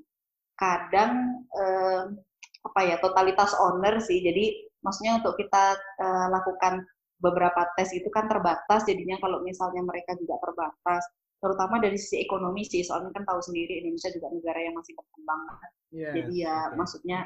kadang 0.56 1.44
uh, 1.52 2.08
apa 2.62 2.80
ya 2.88 2.96
totalitas 3.04 3.52
owner 3.60 4.00
sih. 4.00 4.24
Jadi 4.24 4.72
maksudnya 4.80 5.20
untuk 5.20 5.36
kita 5.36 5.76
uh, 5.76 6.28
lakukan 6.32 6.88
beberapa 7.20 7.68
tes 7.76 7.92
itu 7.92 8.08
kan 8.08 8.32
terbatas. 8.32 8.88
Jadinya 8.88 9.20
kalau 9.20 9.44
misalnya 9.44 9.84
mereka 9.84 10.16
juga 10.16 10.40
terbatas 10.40 11.04
terutama 11.42 11.82
dari 11.82 11.98
sisi 12.00 12.24
ekonomi 12.24 12.64
sih. 12.64 12.86
Soalnya 12.86 13.12
kan 13.12 13.28
tahu 13.28 13.42
sendiri 13.44 13.84
Indonesia 13.84 14.14
juga 14.14 14.32
negara 14.32 14.60
yang 14.64 14.76
masih 14.78 14.94
berkembang. 14.96 15.42
Yes, 15.92 16.14
jadi 16.16 16.34
ya 16.48 16.58
okay. 16.72 16.76
maksudnya 16.80 17.20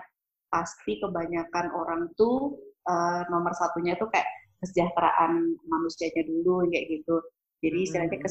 pasti 0.50 0.98
kebanyakan 1.04 1.66
orang 1.76 2.02
tuh 2.16 2.58
uh, 2.88 3.22
nomor 3.28 3.52
satunya 3.54 3.94
tuh 4.00 4.08
kayak 4.08 4.26
kesejahteraan 4.66 5.62
manusianya 5.70 6.24
dulu 6.26 6.66
kayak 6.74 6.90
gitu. 6.90 7.16
Jadi 7.62 7.78
hmm, 7.78 7.86
istilahnya 7.86 8.18
hmm. 8.18 8.26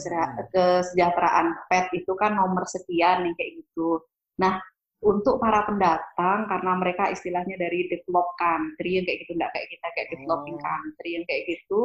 kesejahteraan 0.52 1.46
pet 1.70 1.86
itu 1.94 2.12
kan 2.18 2.34
nomor 2.34 2.66
sekian 2.66 3.24
nih 3.24 3.34
kayak 3.38 3.52
gitu. 3.62 4.02
Nah, 4.42 4.58
untuk 5.04 5.36
para 5.36 5.68
pendatang 5.68 6.48
karena 6.48 6.72
mereka 6.80 7.12
istilahnya 7.12 7.60
dari 7.60 7.92
develop 7.92 8.32
country 8.40 8.98
yang 8.98 9.04
kayak 9.04 9.20
gitu 9.22 9.32
enggak 9.36 9.52
kayak 9.52 9.68
kita 9.68 9.86
kayak 9.92 10.08
developing 10.16 10.56
oh. 10.56 10.62
country 10.64 11.08
yang 11.12 11.24
kayak 11.28 11.42
gitu 11.44 11.82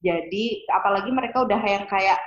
jadi 0.00 0.44
apalagi 0.70 1.10
mereka 1.10 1.44
udah 1.44 1.60
yang 1.60 1.84
kayak 1.90 2.18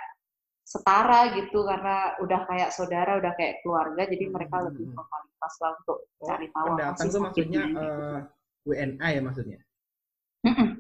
setara 0.64 1.32
gitu 1.36 1.64
karena 1.64 2.16
udah 2.24 2.42
kayak 2.48 2.70
saudara 2.76 3.20
udah 3.20 3.34
kayak 3.40 3.64
keluarga 3.64 4.04
jadi 4.08 4.26
mereka 4.32 4.56
hmm. 4.60 4.66
lebih 4.72 4.86
totalitas 4.92 5.54
lah 5.60 5.72
untuk 5.80 5.98
oh, 6.08 6.28
cari 6.28 6.48
tahu 6.52 6.68
pendatang 6.76 7.08
itu 7.08 7.20
maksudnya 7.20 7.64
uh, 7.64 7.80
eh, 7.84 8.20
WNA 8.68 9.08
ya 9.12 9.22
maksudnya 9.24 9.60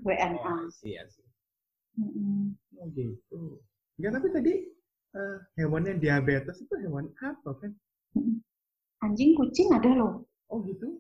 WNA 0.03 0.39
oh, 0.43 0.67
iya 0.84 1.03
sih 1.08 1.25
oh 2.77 2.88
gitu 2.91 3.63
ya 4.01 4.10
tapi 4.12 4.27
tadi 4.34 4.53
uh, 5.15 5.38
hewan 5.55 5.88
yang 5.88 6.00
diabetes 6.01 6.60
itu 6.60 6.75
hewan 6.84 7.08
apa 7.22 7.51
kan 7.62 7.72
Anjing, 9.03 9.36
kucing 9.36 9.67
ada 9.75 9.91
loh. 9.91 10.24
Oh 10.48 10.63
gitu? 10.63 10.96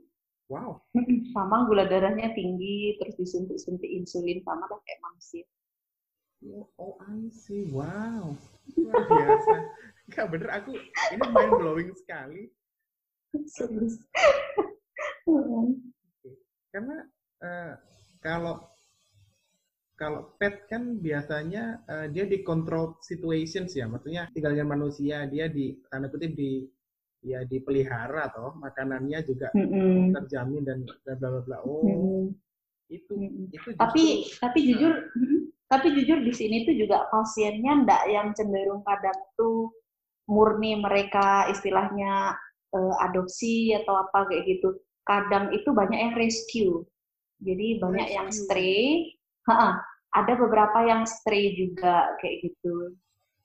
Wow. 0.51 0.83
Sama 1.31 1.63
gula 1.71 1.87
darahnya 1.87 2.35
tinggi, 2.35 2.99
terus 2.99 3.15
disuntik-suntik 3.15 3.87
insulin 3.87 4.43
sama 4.43 4.67
lah 4.67 4.79
kayak 4.83 4.99
manusia. 4.99 5.47
Oh, 6.43 6.67
oh 6.75 6.99
I 6.99 7.31
see. 7.31 7.71
Wow. 7.71 8.35
Luar 8.75 9.07
biasa. 9.07 9.55
Gak 10.11 10.27
bener, 10.35 10.51
aku 10.51 10.75
ini 11.15 11.25
mind 11.31 11.53
blowing 11.55 11.89
sekali. 11.95 12.51
Serius. 13.55 14.03
Karena 16.75 17.07
uh, 17.39 17.73
kalau 18.23 18.63
kalau 19.93 20.33
pet 20.41 20.65
kan 20.65 20.97
biasanya 20.97 21.85
uh, 21.85 22.07
dia 22.09 22.25
di 22.25 22.41
control 22.41 22.97
situations 23.05 23.77
ya, 23.77 23.85
maksudnya 23.85 24.25
tinggalnya 24.33 24.65
manusia 24.65 25.29
dia 25.29 25.45
di 25.47 25.77
tanda 25.91 26.09
kutip 26.09 26.33
di 26.33 26.65
ya 27.23 27.39
dipelihara 27.47 28.27
toh 28.35 28.51
makanannya 28.59 29.23
juga 29.23 29.47
mm 29.55 29.63
-hmm. 29.63 30.11
terjamin 30.11 30.63
dan 30.67 30.83
bla 30.83 31.15
bla 31.15 31.39
bla 31.39 31.57
oh 31.63 31.79
mm 31.87 31.95
-hmm. 31.95 32.23
itu 32.91 33.13
mm 33.15 33.23
-hmm. 33.23 33.45
itu 33.47 33.67
justru, 33.71 33.79
tapi 33.79 34.03
tapi 34.43 34.59
nah. 34.59 34.67
jujur 34.67 34.91
nah. 34.91 35.41
tapi 35.71 35.87
jujur 35.95 36.19
di 36.19 36.33
sini 36.35 36.67
tuh 36.67 36.75
juga 36.75 37.07
pasiennya 37.07 37.87
ndak 37.87 38.03
yang 38.11 38.27
cenderung 38.35 38.83
kadang 38.83 39.15
tuh 39.39 39.71
murni 40.27 40.75
mereka 40.75 41.47
istilahnya 41.47 42.35
uh, 42.75 42.95
adopsi 43.07 43.71
atau 43.71 44.03
apa 44.03 44.27
kayak 44.27 44.43
gitu 44.43 44.75
kadang 45.07 45.51
itu 45.55 45.71
banyak 45.71 45.99
yang 45.99 46.15
rescue 46.19 46.83
jadi 47.43 47.67
banyak 47.83 48.09
yang 48.09 48.29
stray 48.31 49.13
ha, 49.51 49.77
ada 50.15 50.33
beberapa 50.39 50.87
yang 50.87 51.03
stray 51.03 51.53
juga 51.59 52.15
kayak 52.23 52.49
gitu 52.49 52.95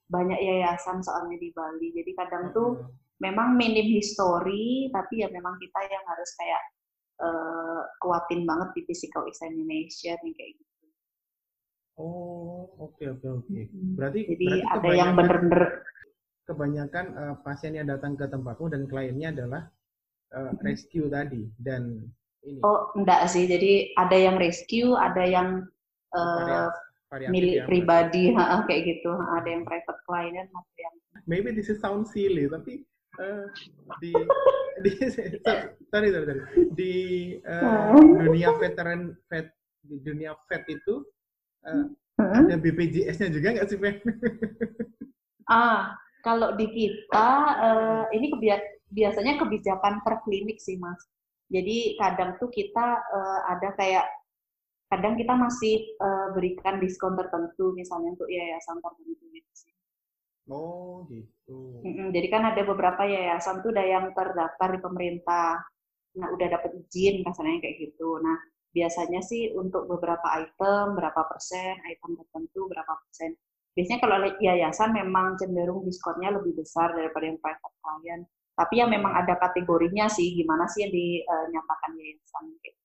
banyak 0.08 0.40
yayasan 0.40 1.04
soalnya 1.04 1.36
di 1.36 1.52
Bali 1.52 1.92
jadi 1.92 2.10
kadang 2.16 2.54
tuh 2.56 2.88
memang 3.18 3.58
minim 3.58 3.86
history 3.90 4.88
tapi 4.94 5.26
ya 5.26 5.28
memang 5.28 5.58
kita 5.58 5.80
yang 5.84 6.04
harus 6.06 6.30
kayak 6.38 6.62
uh, 7.22 7.82
kuatin 7.98 8.46
banget 8.46 8.68
di 8.78 8.82
physical 8.86 9.26
examination 9.26 10.18
kayak 10.22 10.52
gitu. 10.54 10.86
Oh, 11.98 12.70
oke 12.78 12.94
okay, 12.94 13.10
oke 13.10 13.26
okay, 13.26 13.30
oke. 13.34 13.46
Okay. 13.50 13.64
Berarti 13.98 14.20
jadi 14.34 14.46
berarti 14.46 14.70
ada 14.70 14.90
yang 14.94 15.10
bener-bener 15.18 15.62
kebanyakan 16.46 17.06
uh, 17.18 17.34
pasien 17.42 17.74
yang 17.74 17.90
datang 17.90 18.14
ke 18.14 18.24
tempatmu 18.30 18.66
dan 18.70 18.82
kliennya 18.86 19.34
adalah 19.34 19.62
uh, 20.32 20.54
rescue 20.62 21.10
tadi 21.10 21.50
dan 21.58 22.06
ini. 22.48 22.60
Oh, 22.64 22.88
enggak 22.96 23.28
sih. 23.28 23.44
Jadi 23.44 23.92
ada 24.00 24.16
yang 24.16 24.40
rescue, 24.40 24.96
ada 24.96 25.24
yang 25.24 25.68
uh, 26.16 26.68
milik 27.28 27.62
ya, 27.62 27.64
pribadi, 27.68 28.32
ha, 28.32 28.64
kayak 28.64 28.96
gitu. 28.96 29.12
Ada 29.12 29.48
yang 29.48 29.62
private 29.68 30.00
client, 30.08 30.48
ada 30.48 30.74
yang 30.80 30.94
Maybe 31.28 31.52
this 31.52 31.68
is 31.68 31.84
sound 31.84 32.08
silly, 32.08 32.48
tapi 32.48 32.88
uh, 33.20 33.52
di 34.00 34.16
di 34.84 34.92
sorry 35.92 36.08
sorry 36.08 36.24
sorry 36.24 36.42
di 36.72 36.92
uh, 37.44 37.92
dunia 38.00 38.56
veteran 38.56 39.12
vet 39.28 39.52
di 39.84 40.00
dunia 40.00 40.32
vet 40.48 40.64
itu 40.72 41.04
uh, 41.68 41.84
ada 42.18 42.58
BPJS-nya 42.58 43.30
juga 43.30 43.54
nggak 43.54 43.68
sih, 43.70 43.78
Fen? 43.78 43.96
ah, 45.54 45.94
kalau 46.26 46.58
di 46.58 46.66
kita 46.66 47.30
uh, 47.62 48.04
ini 48.10 48.34
kebias 48.34 48.62
biasanya 48.90 49.38
kebijakan 49.38 50.02
per 50.02 50.18
klinik 50.26 50.58
sih, 50.58 50.74
Mas. 50.82 50.98
Jadi 51.48 51.96
kadang 51.96 52.36
tuh 52.36 52.52
kita 52.52 52.86
uh, 53.08 53.40
ada 53.48 53.72
kayak 53.72 54.06
kadang 54.88 55.16
kita 55.16 55.32
masih 55.36 55.84
uh, 56.00 56.32
berikan 56.32 56.80
diskon 56.80 57.16
tertentu 57.16 57.76
misalnya 57.76 58.16
untuk 58.16 58.28
yayasan 58.28 58.80
tertentu 58.80 59.24
gitu 59.32 59.52
sih. 59.52 59.72
Oh 60.48 61.04
gitu. 61.12 61.84
Mm-mm, 61.84 62.08
jadi 62.12 62.28
kan 62.32 62.42
ada 62.52 62.62
beberapa 62.64 63.04
yayasan 63.04 63.60
tuh 63.60 63.72
udah 63.72 63.84
yang 63.84 64.06
terdaftar 64.16 64.68
di 64.76 64.80
pemerintah. 64.80 65.60
Nah 66.16 66.28
udah 66.32 66.48
dapat 66.56 66.72
izin 66.84 67.20
kasarnya 67.20 67.60
kayak 67.60 67.76
gitu. 67.84 68.16
Nah 68.24 68.36
biasanya 68.72 69.20
sih 69.20 69.52
untuk 69.56 69.84
beberapa 69.88 70.24
item 70.40 70.96
berapa 70.96 71.20
persen, 71.28 71.76
item 71.84 72.16
tertentu 72.16 72.68
berapa 72.68 72.92
persen. 73.04 73.36
Biasanya 73.76 74.00
kalau 74.00 74.16
yayasan 74.40 74.90
memang 74.96 75.36
cenderung 75.36 75.84
diskonnya 75.84 76.34
lebih 76.34 76.64
besar 76.64 76.96
daripada 76.96 77.24
yang 77.28 77.38
private 77.38 77.76
client. 77.84 78.24
Tapi 78.58 78.82
ya 78.82 78.90
memang 78.90 79.14
ada 79.14 79.38
kategorinya 79.38 80.10
sih, 80.10 80.34
gimana 80.34 80.66
sih 80.66 80.82
yang 80.82 80.90
dinyatakan 80.90 81.94
yayasan 81.94 82.44
gitu. 82.58 82.78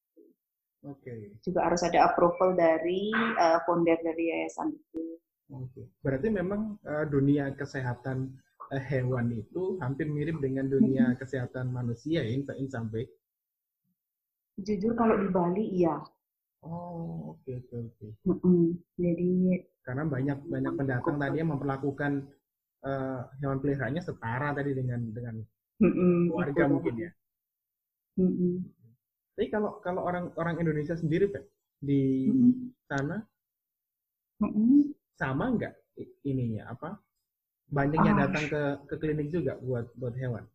Oke. 0.85 1.09
Okay. 1.09 1.21
Juga 1.41 1.65
harus 1.65 1.81
ada 1.81 2.13
approval 2.13 2.53
dari 2.53 3.09
uh, 3.41 3.57
founder 3.65 3.97
dari 4.05 4.29
yayasan 4.29 4.69
itu. 4.69 5.17
Oke. 5.49 5.89
Berarti 6.05 6.29
memang 6.29 6.77
uh, 6.85 7.09
dunia 7.09 7.49
kesehatan 7.57 8.37
uh, 8.69 8.83
hewan 8.85 9.33
itu 9.33 9.81
hampir 9.81 10.05
mirip 10.05 10.37
dengan 10.43 10.69
dunia 10.69 11.17
kesehatan 11.17 11.73
manusia 11.73 12.21
ya, 12.21 12.29
in 12.37 12.69
sampai. 12.69 13.09
Jujur 14.61 14.93
kalau 14.93 15.17
di 15.17 15.33
Bali 15.33 15.65
iya. 15.73 15.97
Oh, 16.63 17.35
oke 17.35 17.43
okay, 17.43 17.59
oke 17.59 17.75
okay, 17.97 18.07
oke. 18.13 18.39
Okay. 18.39 18.67
Jadi 19.01 19.31
karena 19.83 20.03
banyak 20.07 20.37
banyak 20.47 20.73
pendatang 20.79 21.17
tadi 21.19 21.35
yang 21.43 21.51
memperlakukan 21.51 22.23
uh, 22.87 23.19
hewan 23.43 23.59
peliharaannya 23.59 24.03
setara 24.03 24.55
tadi 24.55 24.71
dengan 24.71 25.11
dengan 25.11 25.43
mm 25.83 26.31
keluarga 26.31 26.63
mungkin 26.71 26.95
ya. 26.95 27.11
Tapi 29.33 29.47
kalau 29.49 29.81
kalau 29.81 30.01
orang 30.05 30.29
orang 30.37 30.55
Indonesia 30.61 30.93
sendiri, 30.93 31.27
Pak, 31.27 31.43
di 31.81 32.29
sana, 32.85 33.17
sama 35.17 35.45
nggak 35.57 35.73
ininya 36.23 36.71
apa? 36.71 36.95
Banyaknya 37.73 38.13
ah. 38.13 38.19
datang 38.27 38.45
ke 38.47 38.61
ke 38.87 38.95
klinik 39.01 39.33
juga 39.33 39.57
buat 39.59 39.89
buat 39.97 40.13
hewan? 40.13 40.45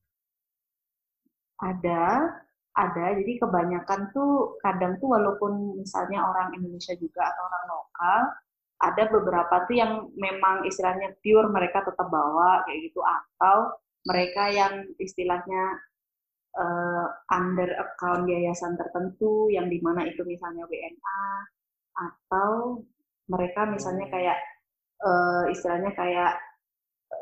Ada 1.58 2.30
ada. 2.78 3.04
Jadi 3.18 3.42
kebanyakan 3.42 4.14
tuh 4.14 4.54
kadang 4.62 4.94
tuh 5.02 5.10
walaupun 5.10 5.82
misalnya 5.82 6.22
orang 6.22 6.54
Indonesia 6.54 6.94
juga 6.94 7.34
atau 7.34 7.42
orang 7.50 7.64
lokal 7.66 8.20
ada 8.78 9.10
beberapa 9.10 9.66
tuh 9.66 9.74
yang 9.74 10.06
memang 10.14 10.62
istilahnya 10.62 11.18
pure 11.18 11.50
mereka 11.50 11.82
tetap 11.82 12.06
bawa 12.06 12.62
kayak 12.62 12.86
gitu. 12.86 13.02
Atau 13.02 13.74
mereka 14.08 14.48
yang 14.48 14.88
istilahnya 14.96 15.84
uh, 16.56 17.06
under 17.28 17.68
account 17.76 18.24
yayasan 18.24 18.80
tertentu 18.80 19.52
yang 19.52 19.68
di 19.68 19.84
mana 19.84 20.08
itu 20.08 20.24
misalnya 20.24 20.64
WNA 20.64 21.22
atau 21.98 22.80
mereka 23.28 23.68
misalnya 23.68 24.08
kayak 24.08 24.38
uh, 25.04 25.44
istilahnya 25.52 25.92
kayak 25.92 26.40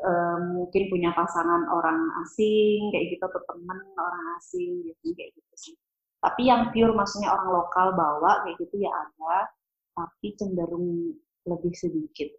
uh, 0.07 0.39
mungkin 0.55 0.87
punya 0.87 1.11
pasangan 1.11 1.67
orang 1.67 2.07
asing 2.23 2.87
kayak 2.95 3.11
gitu 3.11 3.23
atau 3.27 3.41
teman 3.51 3.79
orang 3.99 4.25
asing 4.39 4.87
gitu 4.87 5.11
kayak 5.11 5.35
gitu 5.35 5.53
sih. 5.59 5.75
Tapi 6.23 6.49
yang 6.49 6.71
pure 6.71 6.95
maksudnya 6.95 7.29
orang 7.35 7.51
lokal 7.51 7.87
bawa 7.93 8.47
kayak 8.47 8.57
gitu 8.63 8.81
ya 8.81 8.89
ada 8.89 9.51
tapi 9.97 10.33
cenderung 10.37 11.13
lebih 11.43 11.73
sedikit. 11.73 12.29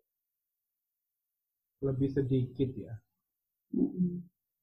Lebih 1.82 2.08
sedikit 2.10 2.70
ya. 2.74 2.94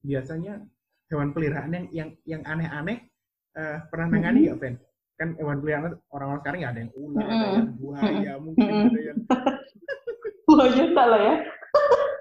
Biasanya 0.06 0.62
hewan 1.10 1.34
peliharaan 1.34 1.74
yang 1.74 1.86
yang 1.92 2.10
yang 2.26 2.42
aneh-aneh 2.46 3.10
uh, 3.58 3.78
pernah 3.90 4.08
nangani 4.10 4.50
mm-hmm. 4.50 4.62
ya 4.62 4.78
kan 5.16 5.30
hewan 5.40 5.58
peliharaan 5.64 5.96
orang-orang 6.12 6.42
sekarang 6.44 6.60
ya 6.60 6.68
ada 6.76 6.80
yang 6.84 6.94
ular, 7.00 7.24
mm 7.24 7.32
-hmm. 7.32 7.40
ada 7.40 7.48
yang 7.56 7.72
buaya, 7.80 8.34
mungkin 8.36 8.66
mm 8.68 8.76
-hmm. 8.76 8.88
ada 8.92 9.00
yang 9.00 9.20
buaya 10.46 10.84
enggak 10.84 11.08
lah 11.08 11.22
ya. 11.24 11.36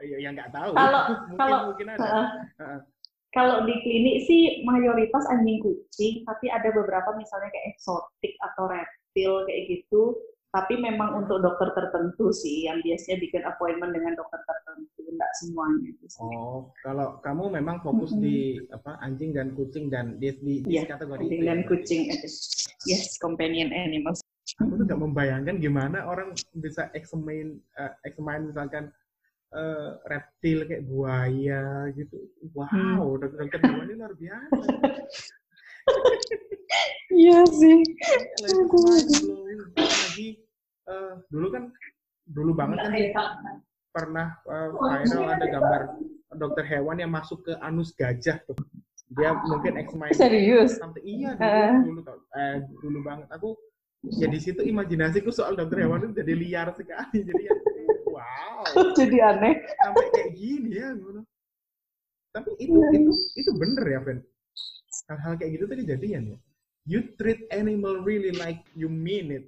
Iya, 0.05 0.17
yang 0.21 0.33
nggak 0.37 0.53
tahu. 0.53 0.71
Kalau 0.77 1.03
mungkin, 1.11 1.37
kalau 1.41 1.59
mungkin 1.73 1.87
ada. 1.91 2.05
Uh, 2.05 2.63
uh. 2.63 2.79
Kalau 3.35 3.67
di 3.67 3.75
klinik 3.83 4.31
sih 4.31 4.63
mayoritas 4.63 5.27
anjing 5.27 5.59
kucing, 5.59 6.23
tapi 6.23 6.47
ada 6.55 6.71
beberapa 6.71 7.19
misalnya 7.19 7.51
kayak 7.51 7.75
eksotik 7.75 8.39
atau 8.39 8.71
reptil 8.71 9.43
kayak 9.51 9.63
gitu. 9.75 10.15
Tapi 10.55 10.79
memang 10.79 11.19
untuk 11.19 11.43
dokter 11.43 11.75
tertentu 11.75 12.31
sih 12.31 12.71
yang 12.71 12.79
biasanya 12.79 13.19
bikin 13.19 13.43
appointment 13.43 13.91
dengan 13.91 14.15
dokter 14.15 14.39
tertentu, 14.47 15.03
enggak 15.03 15.33
semuanya. 15.43 15.91
Oh, 16.23 16.71
kalau 16.87 17.19
kamu 17.27 17.59
memang 17.59 17.83
fokus 17.83 18.15
mm 18.15 18.23
-hmm. 18.23 18.23
di 18.23 18.39
apa 18.71 18.95
anjing 19.03 19.35
dan 19.35 19.51
kucing 19.59 19.91
dan 19.91 20.15
di 20.23 20.31
di, 20.39 20.63
yeah, 20.71 20.87
kategori 20.87 21.27
anjing 21.27 21.43
itu. 21.43 21.51
dan 21.51 21.59
ya? 21.59 21.67
kucing. 21.67 22.03
Yes, 22.87 23.19
companion 23.19 23.75
animals. 23.75 24.23
Aku 24.63 24.79
tuh 24.79 24.87
gak 24.87 25.03
membayangkan 25.03 25.59
gimana 25.59 26.07
orang 26.07 26.39
bisa 26.55 26.87
examine 26.95 27.59
uh, 27.75 27.91
examine 28.07 28.55
misalkan 28.55 28.95
uh, 29.51 29.99
reptil 30.07 30.71
kayak 30.71 30.87
buaya 30.87 31.91
gitu. 31.99 32.31
Wow, 32.55 33.19
hmm. 33.19 33.43
dokter 33.43 33.59
hewan 33.59 33.91
ini 33.91 33.95
luar 33.99 34.15
biasa. 34.15 34.71
Iya 37.15 37.41
sih. 37.47 37.79
Lagi 39.79 40.29
uh, 40.91 41.15
dulu 41.31 41.47
kan 41.55 41.65
dulu 42.25 42.53
banget 42.57 42.79
kan 42.83 42.93
pernah 43.95 44.35
uh, 44.51 44.75
viral 44.75 45.29
ada 45.31 45.47
gambar 45.47 45.81
dokter 46.35 46.65
hewan 46.67 46.99
yang 46.99 47.13
masuk 47.15 47.47
ke 47.47 47.55
anus 47.63 47.95
gajah 47.95 48.43
tuh. 48.43 48.59
Dia 49.15 49.37
mungkin 49.47 49.79
ex 49.79 49.95
main. 49.95 50.11
Serius? 50.11 50.81
Sampai, 50.81 51.05
iya 51.07 51.39
dulu, 51.39 51.47
uh. 51.47 51.77
dulu 51.87 52.01
tau. 52.03 52.19
Eh, 52.35 52.57
dulu 52.83 52.99
banget. 53.07 53.29
Aku 53.31 53.55
ya 54.05 54.27
di 54.27 54.41
situ 54.43 54.61
imajinasiku 54.67 55.31
soal 55.31 55.55
dokter 55.55 55.87
hewan 55.87 56.11
itu 56.11 56.19
jadi 56.19 56.33
liar 56.35 56.69
sekali. 56.75 57.23
Jadi 57.23 57.43
ya, 57.47 57.55
wow. 58.11 58.65
jadi 58.99 59.17
aneh. 59.31 59.55
Sampai 59.79 60.05
kayak 60.11 60.31
gini 60.35 60.71
ya. 60.75 60.91
Tapi 62.35 62.51
itu 62.59 62.75
itu 62.91 63.13
itu 63.39 63.51
bener 63.55 63.85
ya, 63.87 64.01
Ben. 64.03 64.19
Hal-hal 65.09 65.37
kayak 65.37 65.53
gitu 65.61 65.65
tuh 65.69 65.77
kejadian 65.85 66.23
ya. 66.37 66.39
You 66.85 67.01
treat 67.17 67.49
animal 67.53 68.05
really 68.05 68.33
like 68.37 68.61
you 68.77 68.89
mean 68.89 69.33
it. 69.33 69.47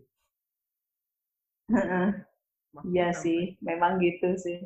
Iya 2.84 3.12
sih, 3.16 3.56
memang 3.64 4.00
gitu 4.00 4.36
sih. 4.36 4.58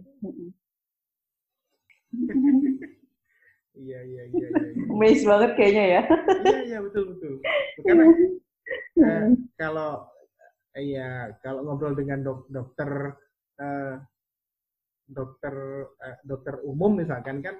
Iya, 3.81 4.01
iya, 4.03 4.23
iya, 4.29 4.49
iya. 4.51 4.71
Amazed 4.93 5.25
banget 5.25 5.51
kayaknya 5.57 5.85
ya. 5.87 6.03
Iya, 6.43 6.59
iya, 6.69 6.79
betul, 6.85 7.17
betul. 7.17 7.35
Karena 7.87 8.07
eh, 9.01 9.25
kalau 9.57 9.91
iya 10.77 11.33
kalau 11.41 11.65
ngobrol 11.65 11.95
dengan 11.97 12.21
dok, 12.21 12.51
dokter 12.51 13.15
eh, 13.63 13.97
dokter 15.07 15.55
eh, 16.03 16.19
dokter 16.27 16.55
umum 16.67 16.99
misalkan 16.99 17.41
kan 17.41 17.57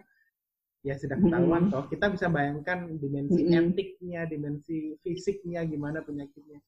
ya 0.81 0.95
sudah 0.97 1.17
ketahuan 1.21 1.69
toh. 1.69 1.85
Kita 1.89 2.07
bisa 2.09 2.27
bayangkan 2.33 2.97
dimensi 2.97 3.41
mm 3.45 3.49
-hmm. 3.49 3.69
etiknya 3.73 4.21
dimensi 4.25 4.97
fisiknya 5.05 5.61
gimana 5.69 6.01
penyakitnya. 6.01 6.61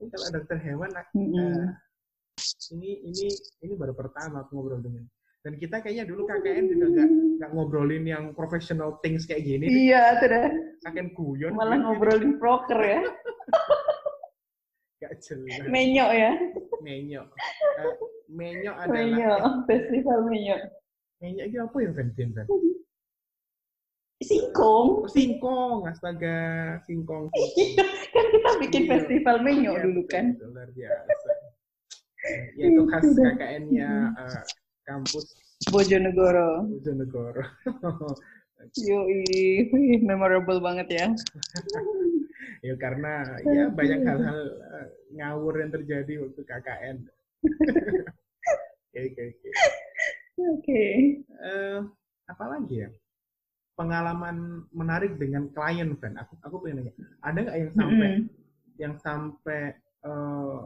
Ini 0.00 0.08
kalau 0.12 0.28
dokter 0.40 0.58
hewan 0.60 0.90
mm 0.92 1.04
-hmm. 1.16 1.40
uh, 1.40 1.68
ini 2.76 2.90
ini 3.08 3.26
ini 3.64 3.72
baru 3.76 3.96
pertama 3.96 4.44
aku 4.44 4.60
ngobrol 4.60 4.80
dengan. 4.84 5.04
Dan 5.44 5.60
kita 5.60 5.84
kayaknya 5.84 6.08
dulu 6.08 6.24
KKN 6.24 6.72
juga 6.72 6.86
nggak 6.88 7.10
nggak 7.36 7.50
ngobrolin 7.52 8.04
yang 8.08 8.24
professional 8.32 8.96
things 9.04 9.28
kayak 9.28 9.44
gini. 9.44 9.92
Iya 9.92 10.16
sudah. 10.20 10.48
Kakek 10.88 11.12
kuyon 11.12 11.52
malah 11.52 11.76
gitu. 11.76 11.84
ngobrolin 11.84 12.32
broker 12.40 12.80
ya. 12.80 13.02
Gak 15.04 15.20
jelas. 15.20 15.68
Menyok 15.68 16.10
ya. 16.16 16.32
Menyok. 16.80 17.28
Uh, 17.76 17.92
menyok 18.32 18.72
adalah 18.72 19.04
menyok. 19.04 19.42
Festival 19.68 20.18
menyok. 20.32 20.60
Menyok 21.20 21.44
itu 21.44 21.58
apa 21.60 21.76
ya 21.76 21.90
Vincent 21.92 22.48
Singkong. 24.24 24.88
Singkong, 25.12 25.78
astaga, 25.88 26.40
singkong. 26.88 27.28
Iya, 27.36 27.84
kan 28.14 28.24
kita 28.32 28.50
bikin 28.64 28.82
iya. 28.84 28.90
festival 28.96 29.36
menyo 29.44 29.72
iya, 29.76 29.82
dulu 29.84 30.02
kan. 30.08 30.34
Luar 30.40 30.68
biasa. 30.72 31.32
Ya 32.56 32.64
itu 32.72 32.82
khas 32.88 33.04
KKN-nya 33.04 34.16
uh, 34.16 34.24
eh, 34.32 34.44
kampus 34.88 35.36
Bojonegoro. 35.68 36.64
Bojonegoro. 36.68 37.44
Yoi, 38.88 39.68
memorable 40.00 40.60
banget 40.64 40.88
ya. 40.88 41.06
ya 42.66 42.74
karena 42.80 43.28
ya 43.44 43.68
banyak 43.68 44.00
hal-hal 44.08 44.40
uh, 44.56 44.88
ngawur 45.12 45.60
yang 45.60 45.68
terjadi 45.68 46.24
waktu 46.24 46.40
KKN. 46.48 46.96
Oke, 48.88 49.00
oke, 49.04 49.22
oke. 49.36 49.48
Oke. 50.34 50.82
Eh, 51.28 51.78
apa 52.24 52.44
lagi 52.48 52.88
ya? 52.88 52.88
Pengalaman 53.74 54.66
menarik 54.70 55.18
dengan 55.18 55.50
klien 55.50 55.90
fan 55.98 56.14
aku 56.14 56.38
aku 56.46 56.56
pengen 56.62 56.86
nanya 56.86 56.94
ada 57.26 57.38
nggak 57.42 57.58
yang 57.58 57.72
sampai 57.74 58.08
mm 58.08 58.14
-hmm. 58.14 58.30
yang 58.78 58.94
sampai 59.02 59.62
uh, 60.06 60.58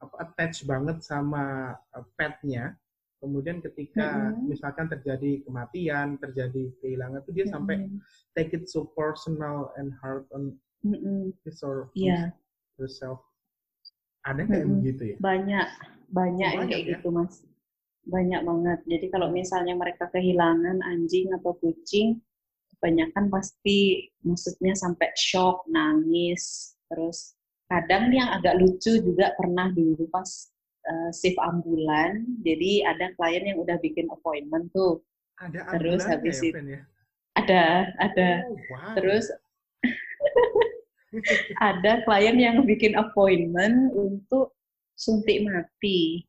apa 0.00 0.14
attach 0.24 0.64
banget 0.64 0.98
sama 1.04 1.76
uh, 1.92 2.06
petnya 2.16 2.76
kemudian 3.20 3.60
ketika 3.60 4.32
mm 4.32 4.32
-hmm. 4.32 4.44
misalkan 4.48 4.88
terjadi 4.88 5.44
kematian 5.44 6.16
terjadi 6.16 6.72
kehilangan 6.80 7.20
itu 7.24 7.30
dia 7.32 7.44
mm 7.44 7.48
-hmm. 7.48 7.54
sampai 7.54 7.76
take 8.32 8.52
it 8.56 8.64
so 8.68 8.88
personal 8.96 9.72
and 9.76 9.92
hard 10.00 10.24
on 10.32 10.56
mm 10.80 10.96
-hmm. 10.96 11.20
his 11.44 11.60
or 11.60 11.92
yeah. 11.92 12.32
herself 12.80 13.20
ada 14.24 14.44
kayak 14.48 14.64
mm 14.64 14.72
-hmm. 14.72 14.76
begitu 14.80 15.02
ya 15.12 15.16
banyak 15.20 15.68
banyak, 16.08 16.50
banyak 16.56 16.68
kayak 16.72 16.84
ya? 16.84 16.90
gitu 16.96 17.08
mas 17.12 17.44
banyak 18.06 18.40
banget 18.46 18.80
jadi 18.86 19.06
kalau 19.12 19.28
misalnya 19.28 19.74
mereka 19.74 20.06
kehilangan 20.08 20.80
anjing 20.86 21.34
atau 21.34 21.52
kucing 21.58 22.22
kebanyakan 22.76 23.32
pasti 23.32 24.10
maksudnya 24.22 24.76
sampai 24.76 25.10
shock, 25.16 25.64
nangis, 25.68 26.76
terus 26.92 27.34
kadang 27.66 28.12
yang 28.14 28.30
agak 28.30 28.60
lucu 28.62 29.02
juga 29.02 29.34
pernah 29.34 29.72
dulu 29.74 30.06
pas 30.12 30.28
uh, 30.86 31.10
shift 31.10 31.40
ambulan, 31.40 32.22
jadi 32.46 32.94
ada 32.94 33.10
klien 33.18 33.44
yang 33.54 33.58
udah 33.58 33.76
bikin 33.82 34.06
appointment 34.12 34.70
tuh. 34.70 35.02
Ada 35.36 35.68
terus 35.76 36.02
habis 36.08 36.40
ya, 36.40 36.48
itu 36.48 36.60
ya? 36.64 36.80
ada 37.36 37.64
ada 38.00 38.28
oh, 38.48 38.56
wow. 38.72 38.96
terus 38.96 39.28
ada 41.68 42.00
klien 42.08 42.36
yang 42.40 42.56
bikin 42.64 42.96
appointment 42.96 43.92
untuk 43.92 44.56
suntik 44.96 45.44
mati 45.44 46.24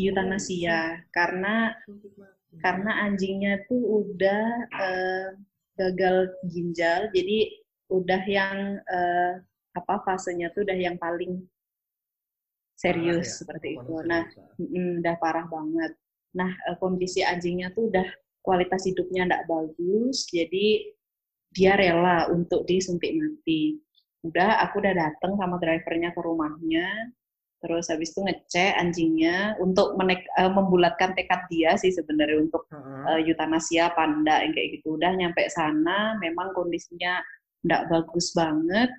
eutanasia 0.00 0.96
oh, 0.96 1.12
karena 1.12 1.76
karena 2.58 3.06
anjingnya 3.06 3.62
tuh 3.70 4.02
udah 4.02 4.44
uh, 4.74 5.28
gagal 5.78 6.34
ginjal 6.50 7.06
jadi 7.14 7.46
udah 7.90 8.22
yang 8.26 8.82
uh, 8.90 9.38
apa 9.78 10.02
fasenya 10.02 10.50
tuh 10.50 10.66
udah 10.66 10.74
yang 10.74 10.98
paling 10.98 11.46
serius 12.80 13.28
ya, 13.28 13.36
seperti 13.44 13.76
itu. 13.76 13.94
Nah, 14.08 14.24
mm, 14.56 15.04
udah 15.04 15.14
parah 15.20 15.46
banget. 15.46 15.92
Nah, 16.32 16.50
uh, 16.70 16.76
kondisi 16.80 17.20
anjingnya 17.20 17.70
tuh 17.76 17.92
udah 17.92 18.06
kualitas 18.40 18.88
hidupnya 18.88 19.28
enggak 19.28 19.44
bagus, 19.44 20.24
jadi 20.32 20.88
dia 21.52 21.76
rela 21.76 22.30
untuk 22.32 22.64
disuntik 22.64 23.12
mati. 23.12 23.76
Udah, 24.24 24.64
aku 24.64 24.80
udah 24.80 24.94
dateng 24.96 25.36
sama 25.36 25.60
drivernya 25.60 26.12
ke 26.16 26.20
rumahnya, 26.24 26.88
terus 27.60 27.92
habis 27.92 28.16
itu 28.16 28.24
ngecek 28.24 28.72
anjingnya 28.80 29.54
untuk 29.60 29.92
menek, 30.00 30.24
uh, 30.40 30.48
membulatkan 30.48 31.12
tekad 31.12 31.44
dia 31.52 31.76
sih 31.76 31.92
sebenarnya 31.92 32.40
untuk 32.40 32.64
uh, 32.72 33.20
eutanasia 33.20 33.92
panda 33.92 34.40
yang 34.40 34.56
kayak 34.56 34.80
gitu. 34.80 34.96
Udah 34.96 35.12
nyampe 35.12 35.44
sana 35.52 36.16
memang 36.18 36.56
kondisinya 36.56 37.20
tidak 37.60 37.82
bagus 37.92 38.32
banget. 38.32 38.90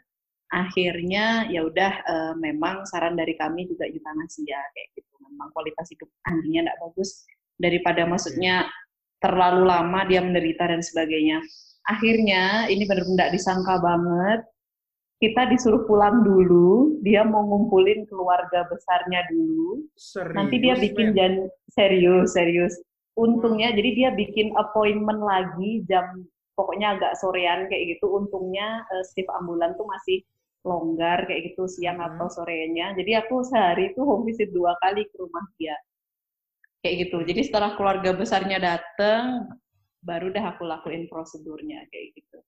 Akhirnya 0.51 1.49
ya 1.49 1.65
udah 1.65 1.93
uh, 2.05 2.33
memang 2.37 2.85
saran 2.85 3.17
dari 3.17 3.33
kami 3.33 3.65
juga 3.65 3.89
eutanasia 3.89 4.59
kayak 4.77 4.87
gitu. 4.93 5.13
Memang 5.25 5.49
kualitas 5.57 5.89
hidup 5.89 6.09
anjingnya 6.29 6.69
tidak 6.69 6.79
bagus. 6.85 7.25
Daripada 7.57 8.05
maksudnya 8.05 8.69
terlalu 9.21 9.69
lama 9.69 10.05
dia 10.05 10.21
menderita 10.21 10.69
dan 10.69 10.81
sebagainya. 10.85 11.41
Akhirnya 11.89 12.69
ini 12.69 12.85
benar-benar 12.85 13.33
disangka 13.33 13.81
banget 13.81 14.45
kita 15.21 15.45
disuruh 15.53 15.85
pulang 15.85 16.25
dulu, 16.25 16.97
dia 17.05 17.21
mau 17.21 17.45
ngumpulin 17.45 18.09
keluarga 18.09 18.65
besarnya 18.65 19.21
dulu. 19.29 19.85
Serius, 19.93 20.33
Nanti 20.33 20.57
dia 20.57 20.73
bikin 20.73 21.13
jan 21.13 21.45
serius, 21.69 22.33
serius. 22.33 22.73
Untungnya 23.13 23.69
hmm. 23.69 23.77
jadi 23.77 23.89
dia 23.93 24.09
bikin 24.17 24.49
appointment 24.57 25.21
lagi 25.21 25.85
jam 25.85 26.25
pokoknya 26.57 26.97
agak 26.97 27.13
sorean 27.21 27.69
kayak 27.69 27.95
gitu. 27.95 28.09
Untungnya 28.09 28.81
uh, 28.89 29.03
shift 29.13 29.29
ambulan 29.29 29.77
tuh 29.77 29.85
masih 29.85 30.25
longgar 30.65 31.29
kayak 31.29 31.53
gitu 31.53 31.69
siang 31.69 32.01
hmm. 32.01 32.17
atau 32.17 32.25
sorenya. 32.25 32.97
Jadi 32.97 33.21
aku 33.21 33.45
sehari 33.45 33.93
itu 33.93 34.01
home 34.01 34.25
visit 34.25 34.49
dua 34.49 34.73
kali 34.81 35.05
ke 35.05 35.15
rumah 35.21 35.45
dia. 35.61 35.77
Kayak 36.81 37.07
gitu. 37.07 37.17
Jadi 37.29 37.41
setelah 37.45 37.77
keluarga 37.77 38.09
besarnya 38.17 38.57
dateng, 38.57 39.53
baru 40.01 40.33
dah 40.33 40.57
aku 40.57 40.65
lakuin 40.65 41.05
prosedurnya 41.05 41.85
kayak 41.93 42.17
gitu. 42.17 42.41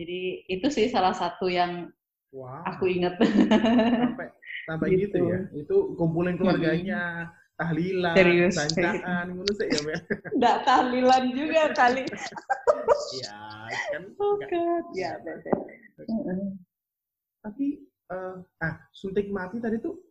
Jadi 0.00 0.48
itu 0.48 0.66
sih 0.72 0.88
salah 0.88 1.12
satu 1.12 1.48
yang 1.48 1.92
Wow. 2.34 2.62
Aku 2.74 2.84
ingat. 2.90 3.16
Sampai 3.22 4.28
sampai 4.66 4.86
gitu. 4.98 5.14
gitu 5.14 5.18
ya. 5.30 5.38
Itu 5.54 5.76
kumpulin 5.94 6.34
keluarganya, 6.36 7.30
hmm. 7.30 7.56
tahlilan, 7.56 8.16
Serius. 8.18 8.54
bancaan, 8.58 9.24
ngono 9.32 9.52
sih 9.54 9.66
ya. 9.70 9.80
Enggak 10.34 10.56
tahlilan 10.68 11.24
juga 11.32 11.62
kali. 11.72 12.04
ya, 13.22 13.38
kan. 13.94 14.02
Oh, 14.22 14.36
ya, 14.94 15.18
betul. 15.22 15.58
Tapi 17.42 17.66
uh, 18.10 18.42
ah, 18.62 18.74
suntik 18.90 19.30
mati 19.30 19.62
tadi 19.62 19.78
tuh 19.78 20.02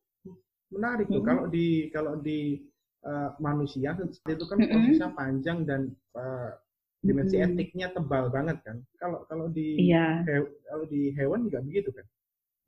menarik 0.71 1.11
tuh. 1.11 1.21
Kalau 1.21 1.45
di 1.51 1.91
kalau 1.91 2.13
di 2.19 2.63
uh, 3.03 3.35
manusia 3.43 3.95
itu 3.95 4.45
kan 4.47 4.57
prosesnya 4.59 5.09
panjang 5.13 5.67
dan 5.67 5.81
uh, 6.15 6.51
dimensi 7.05 7.37
hmm. 7.37 7.45
etiknya 7.53 7.87
tebal 7.93 8.33
banget 8.33 8.57
kan. 8.65 8.81
Kalau 8.97 9.23
kalau 9.29 9.45
di 9.53 9.77
iya. 9.77 10.25
he, 10.25 10.41
kalau 10.65 10.85
di 10.89 11.13
hewan 11.13 11.45
juga 11.45 11.61
begitu 11.61 11.89
kan. 11.93 12.05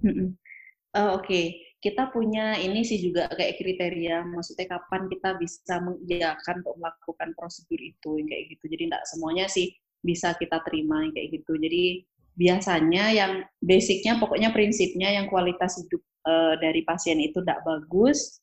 Uh, 0.05 0.13
Oke, 0.13 1.25
okay. 1.25 1.45
kita 1.81 2.09
punya 2.13 2.57
ini 2.57 2.85
sih 2.85 3.01
juga 3.01 3.29
kayak 3.33 3.57
kriteria, 3.57 4.23
maksudnya 4.25 4.77
kapan 4.77 5.09
kita 5.09 5.35
bisa 5.41 5.81
mengiyakan 5.81 6.61
untuk 6.61 6.77
melakukan 6.77 7.29
prosedur 7.33 7.81
itu 7.81 8.11
kayak 8.25 8.43
gitu. 8.53 8.63
Jadi 8.69 8.83
tidak 8.89 9.03
semuanya 9.09 9.45
sih 9.49 9.73
bisa 10.05 10.37
kita 10.37 10.61
terima 10.63 11.05
kayak 11.11 11.41
gitu. 11.41 11.57
Jadi 11.57 12.05
biasanya 12.37 13.03
yang 13.13 13.31
basicnya 13.59 14.21
pokoknya 14.21 14.53
prinsipnya 14.53 15.09
yang 15.17 15.25
kualitas 15.25 15.81
hidup 15.81 16.01
uh, 16.29 16.53
dari 16.61 16.85
pasien 16.85 17.17
itu 17.17 17.41
tidak 17.41 17.65
bagus, 17.65 18.37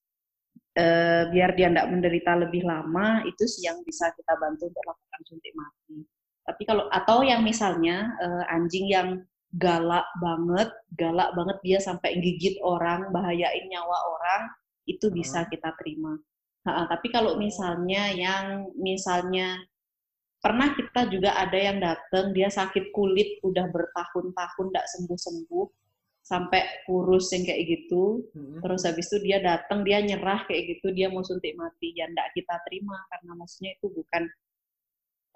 uh, 0.78 1.22
biar 1.30 1.54
dia 1.54 1.70
tidak 1.70 1.88
menderita 1.90 2.32
lebih 2.38 2.66
lama 2.66 3.22
itu 3.26 3.44
sih 3.46 3.66
yang 3.66 3.80
bisa 3.86 4.10
kita 4.14 4.34
bantu 4.38 4.70
untuk 4.70 4.84
lakukan 4.84 5.20
suntik 5.26 5.54
mati. 5.54 5.98
Tapi 6.44 6.62
kalau 6.68 6.84
atau 6.92 7.24
yang 7.24 7.40
misalnya 7.40 8.12
uh, 8.20 8.44
anjing 8.52 8.90
yang 8.90 9.08
galak 9.54 10.04
banget, 10.18 10.68
galak 10.98 11.30
banget 11.38 11.58
dia 11.62 11.78
sampai 11.78 12.18
gigit 12.18 12.58
orang, 12.60 13.08
bahayain 13.14 13.70
nyawa 13.70 13.98
orang, 14.18 14.42
itu 14.84 15.08
bisa 15.14 15.46
kita 15.46 15.72
terima. 15.78 16.18
Nah, 16.64 16.88
tapi 16.90 17.12
kalau 17.12 17.36
misalnya 17.38 18.10
yang 18.12 18.72
misalnya 18.74 19.60
pernah 20.40 20.76
kita 20.76 21.08
juga 21.08 21.36
ada 21.40 21.56
yang 21.56 21.80
datang 21.80 22.36
dia 22.36 22.52
sakit 22.52 22.92
kulit 22.92 23.40
udah 23.40 23.64
bertahun-tahun 23.72 24.66
tidak 24.68 24.86
sembuh-sembuh 24.92 25.66
sampai 26.24 26.64
kurus 26.88 27.28
yang 27.36 27.44
kayak 27.44 27.62
gitu, 27.68 28.24
hmm. 28.32 28.64
terus 28.64 28.88
habis 28.88 29.12
itu 29.12 29.28
dia 29.28 29.44
datang 29.44 29.84
dia 29.84 30.00
nyerah 30.00 30.48
kayak 30.48 30.72
gitu 30.72 30.96
dia 30.96 31.12
mau 31.12 31.20
suntik 31.20 31.52
mati 31.52 31.92
ya 31.92 32.08
ndak 32.08 32.32
kita 32.32 32.56
terima 32.64 32.96
karena 33.12 33.32
maksudnya 33.36 33.76
itu 33.76 33.92
bukan 33.92 34.24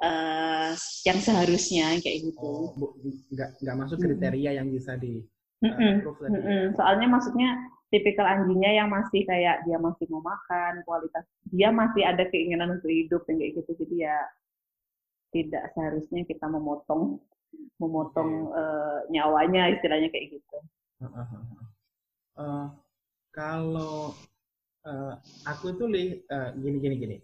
uh, 0.00 0.72
yang 1.04 1.18
seharusnya 1.20 1.92
kayak 2.00 2.32
gitu. 2.32 2.72
Oh, 2.72 2.72
nggak 3.36 3.60
nggak 3.60 3.76
masuk 3.76 4.00
kriteria 4.00 4.50
hmm. 4.56 4.58
yang 4.64 4.68
bisa 4.72 4.96
di 4.96 5.20
uh, 5.60 5.68
mm 5.68 6.40
-mm. 6.40 6.64
Soalnya 6.72 7.06
maksudnya 7.12 7.50
tipikal 7.92 8.24
anjingnya 8.24 8.84
yang 8.84 8.88
masih 8.88 9.28
kayak 9.28 9.64
dia 9.68 9.76
masih 9.76 10.08
mau 10.08 10.24
makan, 10.24 10.80
kualitas 10.88 11.24
dia 11.52 11.68
masih 11.68 12.04
ada 12.04 12.24
keinginan 12.32 12.80
untuk 12.80 12.88
hidup 12.88 13.28
yang 13.28 13.44
kayak 13.44 13.52
gitu. 13.60 13.70
Jadi 13.84 14.08
ya 14.08 14.16
tidak 15.36 15.68
seharusnya 15.76 16.24
kita 16.24 16.48
memotong 16.48 17.20
memotong 17.80 18.30
okay. 18.48 18.60
uh, 18.60 18.60
eh, 18.60 18.98
nyawanya 19.12 19.62
istilahnya 19.76 20.08
kayak 20.12 20.40
gitu. 20.40 20.58
Uh, 22.38 22.66
kalau 23.34 24.14
uh, 24.86 25.14
aku 25.46 25.74
itu 25.74 25.84
li, 25.86 26.04
uh, 26.30 26.50
gini 26.58 26.78
gini 26.82 26.96
gini 26.98 27.16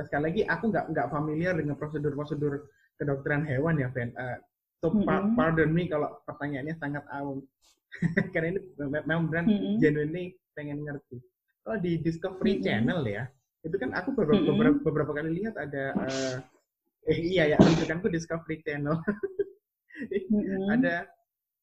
sekali 0.00 0.22
lagi 0.32 0.42
aku 0.48 0.72
nggak 0.72 0.86
nggak 0.96 1.10
familiar 1.12 1.52
dengan 1.52 1.76
prosedur-prosedur 1.76 2.64
kedokteran 2.96 3.44
hewan 3.44 3.76
ya, 3.76 3.92
Ben. 3.92 4.16
Uh, 4.16 4.40
so 4.80 4.88
mm 4.88 5.04
-hmm. 5.04 5.36
pardon 5.36 5.70
me 5.70 5.84
kalau 5.90 6.16
pertanyaannya 6.24 6.74
sangat 6.80 7.04
awam. 7.12 7.44
Karena 8.32 8.56
ini 8.56 8.60
memang 8.80 9.28
benar 9.28 9.44
mm 9.44 9.52
-hmm. 9.52 9.74
genuinely 9.84 10.24
pengen 10.56 10.80
ngerti. 10.80 11.20
Kalau 11.60 11.76
di 11.84 12.00
Discovery 12.00 12.56
mm 12.56 12.58
-hmm. 12.58 12.64
Channel 12.64 13.00
ya, 13.04 13.24
itu 13.68 13.76
kan 13.76 13.90
aku 13.92 14.16
beberapa, 14.16 14.40
mm 14.40 14.44
-hmm. 14.48 14.56
beberapa, 14.56 14.78
beberapa 14.80 15.12
kali 15.12 15.30
lihat 15.42 15.54
ada 15.60 15.84
uh, 16.00 16.36
eh 17.12 17.18
iya 17.18 17.52
ya, 17.52 17.56
rujukanku 17.60 18.08
Discovery 18.08 18.64
Channel. 18.64 18.96
mm 20.08 20.40
-hmm. 20.40 20.66
ada 20.72 21.04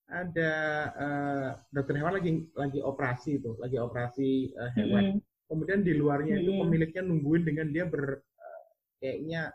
ada 0.10 0.54
uh, 0.98 1.50
dokter 1.70 1.96
hewan 2.02 2.18
lagi 2.18 2.32
lagi 2.58 2.80
operasi 2.82 3.38
itu, 3.38 3.54
lagi 3.62 3.78
operasi 3.78 4.54
uh, 4.58 4.72
hewan. 4.74 5.04
Mm 5.06 5.14
-hmm 5.18 5.28
kemudian 5.50 5.82
di 5.82 5.98
luarnya 5.98 6.38
hmm. 6.38 6.44
itu 6.46 6.52
pemiliknya 6.62 7.02
nungguin 7.04 7.44
dengan 7.44 7.68
dia 7.74 7.90
ber 7.90 8.22
uh, 8.22 8.64
kayaknya 9.02 9.50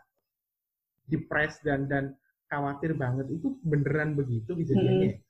depres 1.07 1.55
dan 1.63 1.87
dan 1.87 2.11
khawatir 2.51 2.93
banget 2.93 3.31
itu 3.31 3.55
beneran 3.63 4.13
begitu 4.13 4.51
kejadiannya 4.53 5.17
hmm. 5.17 5.23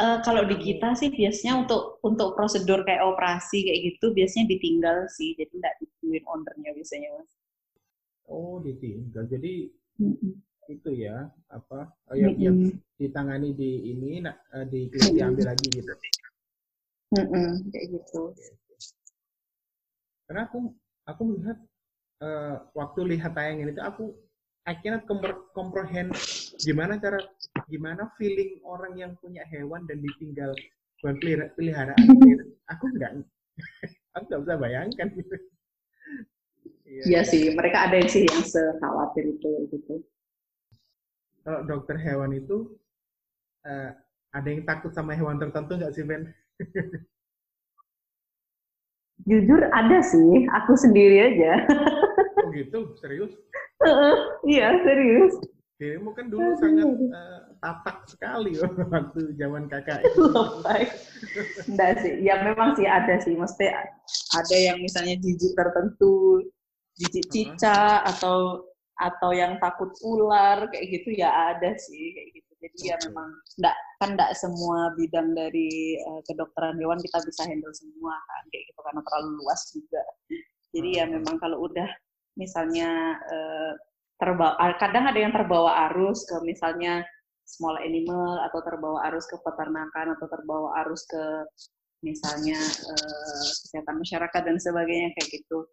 Uh, 0.00 0.16
kalau 0.24 0.48
di 0.48 0.56
kita 0.56 0.96
sih 0.96 1.12
biasanya 1.12 1.60
untuk 1.68 2.00
untuk 2.00 2.32
prosedur 2.32 2.88
kayak 2.88 3.04
operasi 3.04 3.68
kayak 3.68 3.80
gitu 3.84 4.16
biasanya 4.16 4.48
ditinggal 4.48 5.04
sih 5.12 5.36
jadi 5.36 5.52
nggak 5.52 5.76
ditungguin 5.76 6.24
ownernya 6.24 6.70
biasanya 6.72 7.08
mas. 7.20 7.30
Oh 8.24 8.64
ditinggal 8.64 9.28
jadi 9.28 9.68
mm-hmm. 10.00 10.32
Itu 10.70 10.90
ya 10.94 11.26
apa 11.50 11.90
oh, 12.10 12.14
yang, 12.14 12.34
mm-hmm. 12.38 12.46
yang 12.46 12.56
ditangani 12.94 13.50
di 13.58 13.90
ini 13.90 14.22
nah, 14.22 14.36
di 14.70 14.86
diambil 14.90 15.50
lagi 15.50 15.66
gitu. 15.68 15.92
Mm-hmm. 17.18 17.48
Kayak 17.74 17.86
gitu. 17.98 18.22
Karena 20.30 20.46
aku 20.46 20.58
aku 21.10 21.22
melihat 21.26 21.58
uh, 22.22 22.56
waktu 22.78 23.00
lihat 23.18 23.34
tayangan 23.34 23.74
itu 23.74 23.82
aku 23.82 24.04
akhirnya 24.62 25.02
comprehend 25.56 26.14
gimana 26.62 27.00
cara 27.00 27.18
gimana 27.66 28.06
feeling 28.20 28.60
orang 28.62 28.94
yang 28.94 29.12
punya 29.18 29.42
hewan 29.50 29.82
dan 29.88 29.98
ditinggal 29.98 30.52
buat 31.00 31.16
peliharaan 31.56 31.96
aku 32.68 32.84
nggak 32.94 33.12
aku 34.14 34.22
nggak 34.28 34.42
bisa 34.46 34.54
bayangkan 34.60 35.08
gitu. 35.16 35.36
Iya, 36.90 37.02
iya 37.06 37.20
sih, 37.22 37.54
mereka 37.54 37.86
ada 37.86 38.02
yang 38.02 38.10
sih 38.10 38.26
yang 38.26 38.42
sekhawatir 38.42 39.30
itu 39.30 39.50
gitu. 39.70 40.02
Kalau 41.40 41.60
dokter 41.64 41.96
hewan 41.96 42.36
itu 42.36 42.76
uh, 43.64 43.90
ada 44.30 44.48
yang 44.48 44.62
takut 44.68 44.92
sama 44.92 45.16
hewan 45.16 45.40
tertentu 45.40 45.80
nggak 45.80 45.94
sih 45.96 46.04
Ben? 46.04 46.28
Jujur 49.28 49.68
ada 49.72 50.00
sih, 50.00 50.48
aku 50.48 50.72
sendiri 50.80 51.34
aja. 51.34 51.52
Oh 52.40 52.48
gitu, 52.56 52.96
serius? 52.96 53.36
iya, 54.48 54.80
serius. 54.80 55.36
Dirimu 55.80 56.12
kan 56.12 56.28
dulu 56.28 56.56
sangat 56.60 56.88
uh, 56.88 57.40
tatak 57.60 57.98
sekali 58.08 58.52
waktu 58.92 59.20
zaman 59.36 59.64
kakak. 59.68 60.04
Enggak 61.68 61.92
sih, 62.04 62.20
ya 62.20 62.44
memang 62.44 62.76
sih 62.76 62.84
ada 62.84 63.16
sih. 63.20 63.32
Mesti 63.32 63.64
ada 64.36 64.56
yang 64.56 64.80
misalnya 64.80 65.16
jijik 65.20 65.56
tertentu, 65.56 66.44
jijik 67.00 67.24
cica, 67.32 67.72
uh 67.72 68.04
-huh. 68.04 68.10
atau 68.12 68.36
atau 69.00 69.32
yang 69.32 69.56
takut 69.56 69.90
ular 70.04 70.68
kayak 70.68 70.86
gitu 70.92 71.16
ya 71.16 71.32
ada 71.56 71.72
sih 71.80 72.12
kayak 72.12 72.28
gitu. 72.36 72.52
Jadi 72.60 72.78
ya 72.92 72.96
memang 73.08 73.28
enggak 73.56 73.76
kan 73.96 74.08
enggak 74.12 74.32
semua 74.36 74.92
bidang 74.92 75.32
dari 75.32 75.96
uh, 76.04 76.20
kedokteran 76.28 76.76
hewan 76.76 77.00
kita 77.00 77.24
bisa 77.24 77.48
handle 77.48 77.72
semua 77.72 78.12
kan 78.12 78.44
kayak 78.52 78.64
gitu 78.68 78.80
karena 78.84 79.00
terlalu 79.00 79.28
luas 79.40 79.60
juga. 79.72 80.04
Jadi 80.70 80.88
ya 81.00 81.04
memang 81.08 81.36
kalau 81.40 81.64
udah 81.64 81.88
misalnya 82.36 83.16
uh, 83.16 83.72
terbawa 84.20 84.54
kadang 84.76 85.08
ada 85.08 85.18
yang 85.18 85.32
terbawa 85.32 85.88
arus 85.90 86.28
ke 86.28 86.36
misalnya 86.44 87.00
small 87.48 87.80
animal 87.80 88.38
atau 88.46 88.60
terbawa 88.62 89.08
arus 89.10 89.24
ke 89.26 89.40
peternakan 89.40 90.14
atau 90.14 90.26
terbawa 90.28 90.84
arus 90.84 91.02
ke 91.08 91.24
misalnya 92.04 92.60
uh, 92.92 93.48
kesehatan 93.64 93.96
masyarakat 94.00 94.42
dan 94.44 94.56
sebagainya 94.60 95.10
kayak 95.16 95.28
gitu 95.40 95.64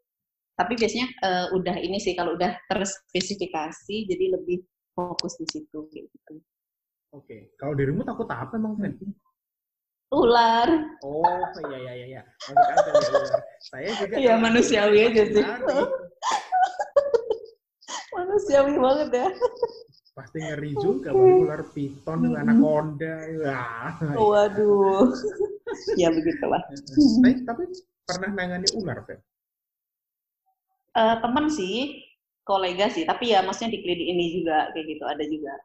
tapi 0.57 0.73
biasanya 0.73 1.07
uh, 1.21 1.45
udah 1.53 1.77
ini 1.77 2.01
sih 2.01 2.17
kalau 2.17 2.33
udah 2.33 2.57
terspesifikasi 2.65 4.09
jadi 4.09 4.25
lebih 4.33 4.65
fokus 4.97 5.37
di 5.37 5.45
situ 5.45 5.85
gitu. 5.93 6.33
Oke, 7.13 7.23
okay. 7.23 7.41
kalau 7.61 7.77
dirimu 7.77 8.01
takut 8.01 8.25
apa 8.33 8.57
emang 8.57 8.73
Fen? 8.81 8.97
Ular. 10.09 10.97
Oh 11.05 11.45
iya 11.69 11.77
iya 11.77 11.93
iya. 11.93 12.05
iya. 12.09 12.21
Ya, 12.49 12.75
Saya 13.69 13.89
juga. 14.01 14.15
Iya 14.17 14.33
manusiawi 14.41 14.99
aja 15.13 15.23
sih. 15.29 15.45
manusiawi 18.17 18.73
banget 18.81 19.09
ya. 19.13 19.27
Pasti 20.17 20.41
ngeri 20.41 20.73
juga, 20.81 21.13
ular 21.13 21.61
piton, 21.77 22.33
hmm. 22.33 22.41
anaconda. 22.41 23.15
Wah. 23.45 23.93
Waduh. 24.17 25.13
ya 26.01 26.09
begitulah. 26.09 26.65
Tapi, 26.65 27.45
tapi 27.45 27.63
pernah 28.09 28.29
nangani 28.33 28.67
ular, 28.73 29.05
Fen? 29.05 29.21
Uh, 30.97 31.15
temen 31.21 31.45
sih, 31.53 32.01
kolega 32.41 32.89
sih, 32.89 33.05
tapi 33.05 33.31
ya 33.31 33.45
maksudnya 33.45 33.77
di 33.77 33.79
klinik 33.85 34.07
ini 34.09 34.25
juga 34.41 34.73
kayak 34.73 34.85
gitu 34.89 35.03
ada 35.05 35.23
juga. 35.29 35.55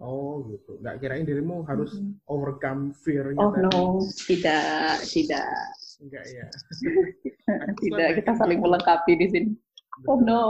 Oh 0.00 0.40
gitu, 0.48 0.80
nggak 0.80 1.04
kirain 1.04 1.28
dirimu 1.28 1.68
harus 1.68 1.92
hmm. 1.96 2.16
overcome 2.28 2.96
fear-nya. 3.04 3.40
Oh 3.40 3.52
tadi. 3.52 3.64
no, 3.68 4.00
tidak, 4.24 5.04
tidak. 5.04 5.52
Enggak 6.00 6.24
ya. 6.32 6.46
tidak, 7.84 8.08
kita 8.20 8.32
saling 8.40 8.60
melengkapi 8.64 9.12
di 9.20 9.26
sini. 9.28 9.50
Betul. 10.00 10.08
Oh 10.08 10.18
no. 10.24 10.44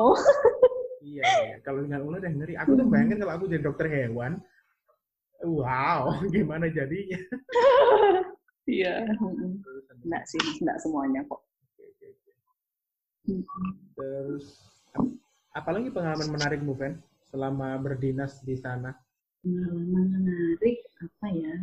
iya, 1.11 1.27
iya, 1.51 1.57
kalau 1.67 1.83
dengan 1.83 2.07
ular 2.07 2.23
yang 2.23 2.38
ngeri. 2.38 2.55
Aku 2.55 2.79
tuh 2.79 2.87
bayangin 2.87 3.19
kalau 3.19 3.35
aku 3.35 3.45
jadi 3.51 3.62
dokter 3.67 3.87
hewan, 3.91 4.38
wow, 5.43 6.15
gimana 6.35 6.71
jadinya? 6.71 7.19
Iya. 8.71 9.11
Enggak 10.07 10.25
sih, 10.31 10.43
enggak 10.62 10.79
semuanya 10.79 11.27
kok. 11.27 11.43
Terus 13.95 14.47
apalagi 15.55 15.89
pengalaman 15.95 16.29
menarik 16.35 16.61
Bu 16.67 16.75
Fen 16.75 16.99
selama 17.31 17.79
berdinas 17.79 18.43
di 18.43 18.59
sana? 18.59 18.91
Pengalaman 19.43 20.07
menarik 20.11 20.83
apa 20.99 21.29
ya? 21.31 21.57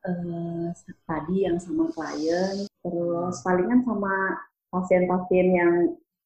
Uh, 0.00 0.72
tadi 1.04 1.44
yang 1.44 1.60
sama 1.60 1.92
klien, 1.92 2.64
terus 2.80 3.36
hmm. 3.36 3.44
palingan 3.44 3.80
sama 3.84 4.40
pasien-pasien 4.72 5.46
yang 5.52 5.72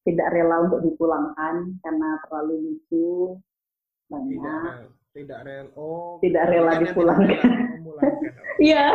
tidak 0.07 0.31
rela 0.31 0.63
untuk 0.63 0.79
dipulangkan 0.85 1.75
karena 1.83 2.09
terlalu 2.23 2.55
lucu 2.71 3.35
banyak. 4.07 4.39
Tidak, 4.39 4.79
tidak 5.11 5.39
rela. 5.43 5.69
Oh, 5.75 6.15
tidak 6.23 6.43
rela 6.51 6.71
dipulangkan. 6.79 7.51
Iya. 8.55 8.87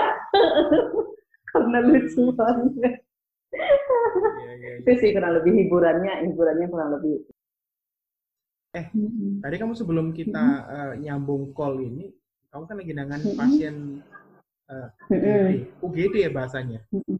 benar 1.52 1.84
lucu 1.84 2.32
banget. 2.32 3.04
Ya, 3.50 3.66
ya, 4.46 4.52
ya. 4.54 4.72
Itu 4.82 4.90
sih 5.02 5.10
kurang 5.10 5.42
lebih 5.42 5.52
hiburannya, 5.54 6.26
hiburannya 6.30 6.66
kurang 6.70 6.90
lebih. 6.98 7.26
Eh, 8.70 8.86
mm-hmm. 8.94 9.42
tadi 9.42 9.56
kamu 9.58 9.74
sebelum 9.74 10.14
kita 10.14 10.38
mm-hmm. 10.38 10.74
uh, 10.78 10.94
nyambung 11.02 11.50
call 11.50 11.82
ini, 11.82 12.14
kamu 12.54 12.62
kan 12.70 12.76
lagi 12.78 12.92
dengan 12.94 13.18
mm-hmm. 13.18 13.38
pasien 13.38 13.74
uh, 14.70 14.88
mm-hmm. 15.10 15.82
UGD 15.82 16.14
ya 16.14 16.30
bahasanya. 16.30 16.80
Mm-hmm. 16.94 17.18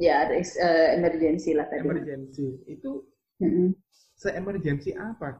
Ya, 0.00 0.24
ada 0.24 0.40
uh, 0.40 0.88
emergency 0.96 1.52
lah 1.52 1.68
tadi. 1.68 1.84
Emergency 1.84 2.64
itu 2.64 3.04
mm-hmm. 3.44 3.76
se-emergency 4.16 4.96
apa? 4.96 5.36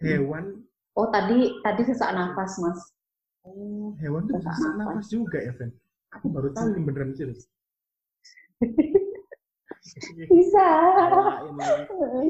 Hewan? 0.00 0.64
Oh 0.96 1.08
tadi 1.12 1.52
tadi 1.60 1.82
sesak 1.84 2.16
nafas 2.16 2.56
mas. 2.60 2.80
Oh 3.44 3.92
hewan 4.00 4.24
itu 4.24 4.40
sesak, 4.40 4.56
sesak 4.56 4.74
nafas. 4.80 4.88
nafas 4.96 5.08
juga 5.12 5.38
ya, 5.40 5.52
Fen? 5.56 5.70
Aku 6.16 6.28
baru 6.28 6.48
tahu 6.52 6.76
ini 6.76 6.80
beneran 6.84 7.12
serius. 7.16 7.48
Bisa. 10.28 10.68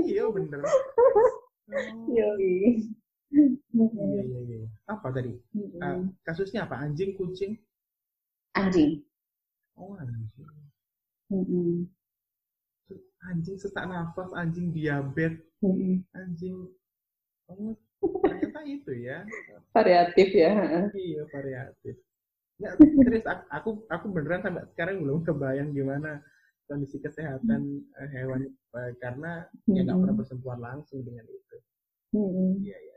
Iya 0.03 0.25
bener. 0.37 0.61
Iya. 2.11 2.29
Iya 3.33 4.23
iya 4.29 4.41
iya. 4.45 4.69
Apa 4.91 5.09
tadi? 5.15 5.33
Uh, 5.57 6.11
kasusnya 6.27 6.69
apa? 6.69 6.83
Anjing, 6.83 7.17
kucing? 7.17 7.57
Anjing. 8.53 9.01
Oh 9.79 9.97
anjing. 9.97 10.29
Mm-hmm. 11.33 11.89
Anjing 13.25 13.57
sesak 13.57 13.89
nafas, 13.89 14.35
anjing 14.37 14.75
diabetes, 14.75 15.41
mm-hmm. 15.65 16.05
anjing. 16.13 16.69
Oh 17.49 17.73
ternyata 18.21 18.61
itu 18.67 18.93
ya. 19.01 19.25
Variatif 19.73 20.29
ya. 20.35 20.53
Iya 20.93 21.23
variatif. 21.33 21.97
Ya, 22.61 22.77
terus 22.79 23.25
aku 23.51 23.83
aku 23.91 24.07
beneran 24.13 24.45
sampai 24.45 24.63
sekarang 24.77 25.03
belum 25.03 25.25
kebayang 25.27 25.75
gimana 25.75 26.23
kondisi 26.73 26.97
kesehatan 26.97 27.85
uh, 28.01 28.09
hewan 28.09 28.49
uh, 28.73 28.91
karena 28.97 29.45
hmm. 29.69 29.77
ya 29.77 29.81
nggak 29.85 29.99
pernah 30.01 30.17
bersentuhan 30.17 30.61
langsung 30.65 31.05
dengan 31.05 31.29
itu. 31.29 31.57
Iya 32.17 32.77
iya. 32.81 32.97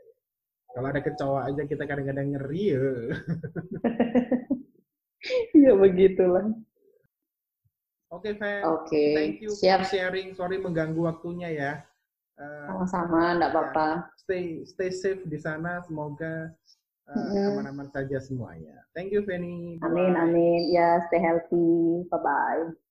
Kalau 0.72 0.88
ada 0.88 1.00
kecoa 1.04 1.40
aja 1.52 1.62
kita 1.68 1.84
kadang-kadang 1.84 2.32
ngeri 2.32 2.64
ya. 2.72 2.84
Iya 5.56 5.72
begitulah. 5.76 6.46
Oke, 8.14 8.38
okay, 8.38 8.62
Oke. 8.62 8.86
Okay. 8.86 9.10
Thank 9.18 9.36
you 9.42 9.50
Siap. 9.50 9.82
for 9.82 9.90
sharing. 9.90 10.30
Sorry 10.38 10.62
mengganggu 10.62 11.02
waktunya 11.04 11.50
ya. 11.50 11.72
Uh, 12.38 12.68
Sama-sama, 12.70 13.34
enggak 13.34 13.50
apa-apa. 13.50 13.88
Ya, 14.06 14.20
stay 14.20 14.44
stay 14.62 14.90
safe 14.94 15.22
di 15.26 15.40
sana. 15.40 15.82
Semoga 15.88 16.54
aman-aman 17.10 17.66
uh, 17.66 17.72
mm 17.72 17.76
-hmm. 17.82 17.88
saja 17.90 18.18
semuanya. 18.22 18.76
Thank 18.94 19.10
you, 19.10 19.26
Fanny. 19.26 19.82
Amin, 19.82 20.14
amin. 20.14 20.70
Ya, 20.70 21.02
stay 21.10 21.18
healthy. 21.18 22.06
Bye-bye. 22.12 22.85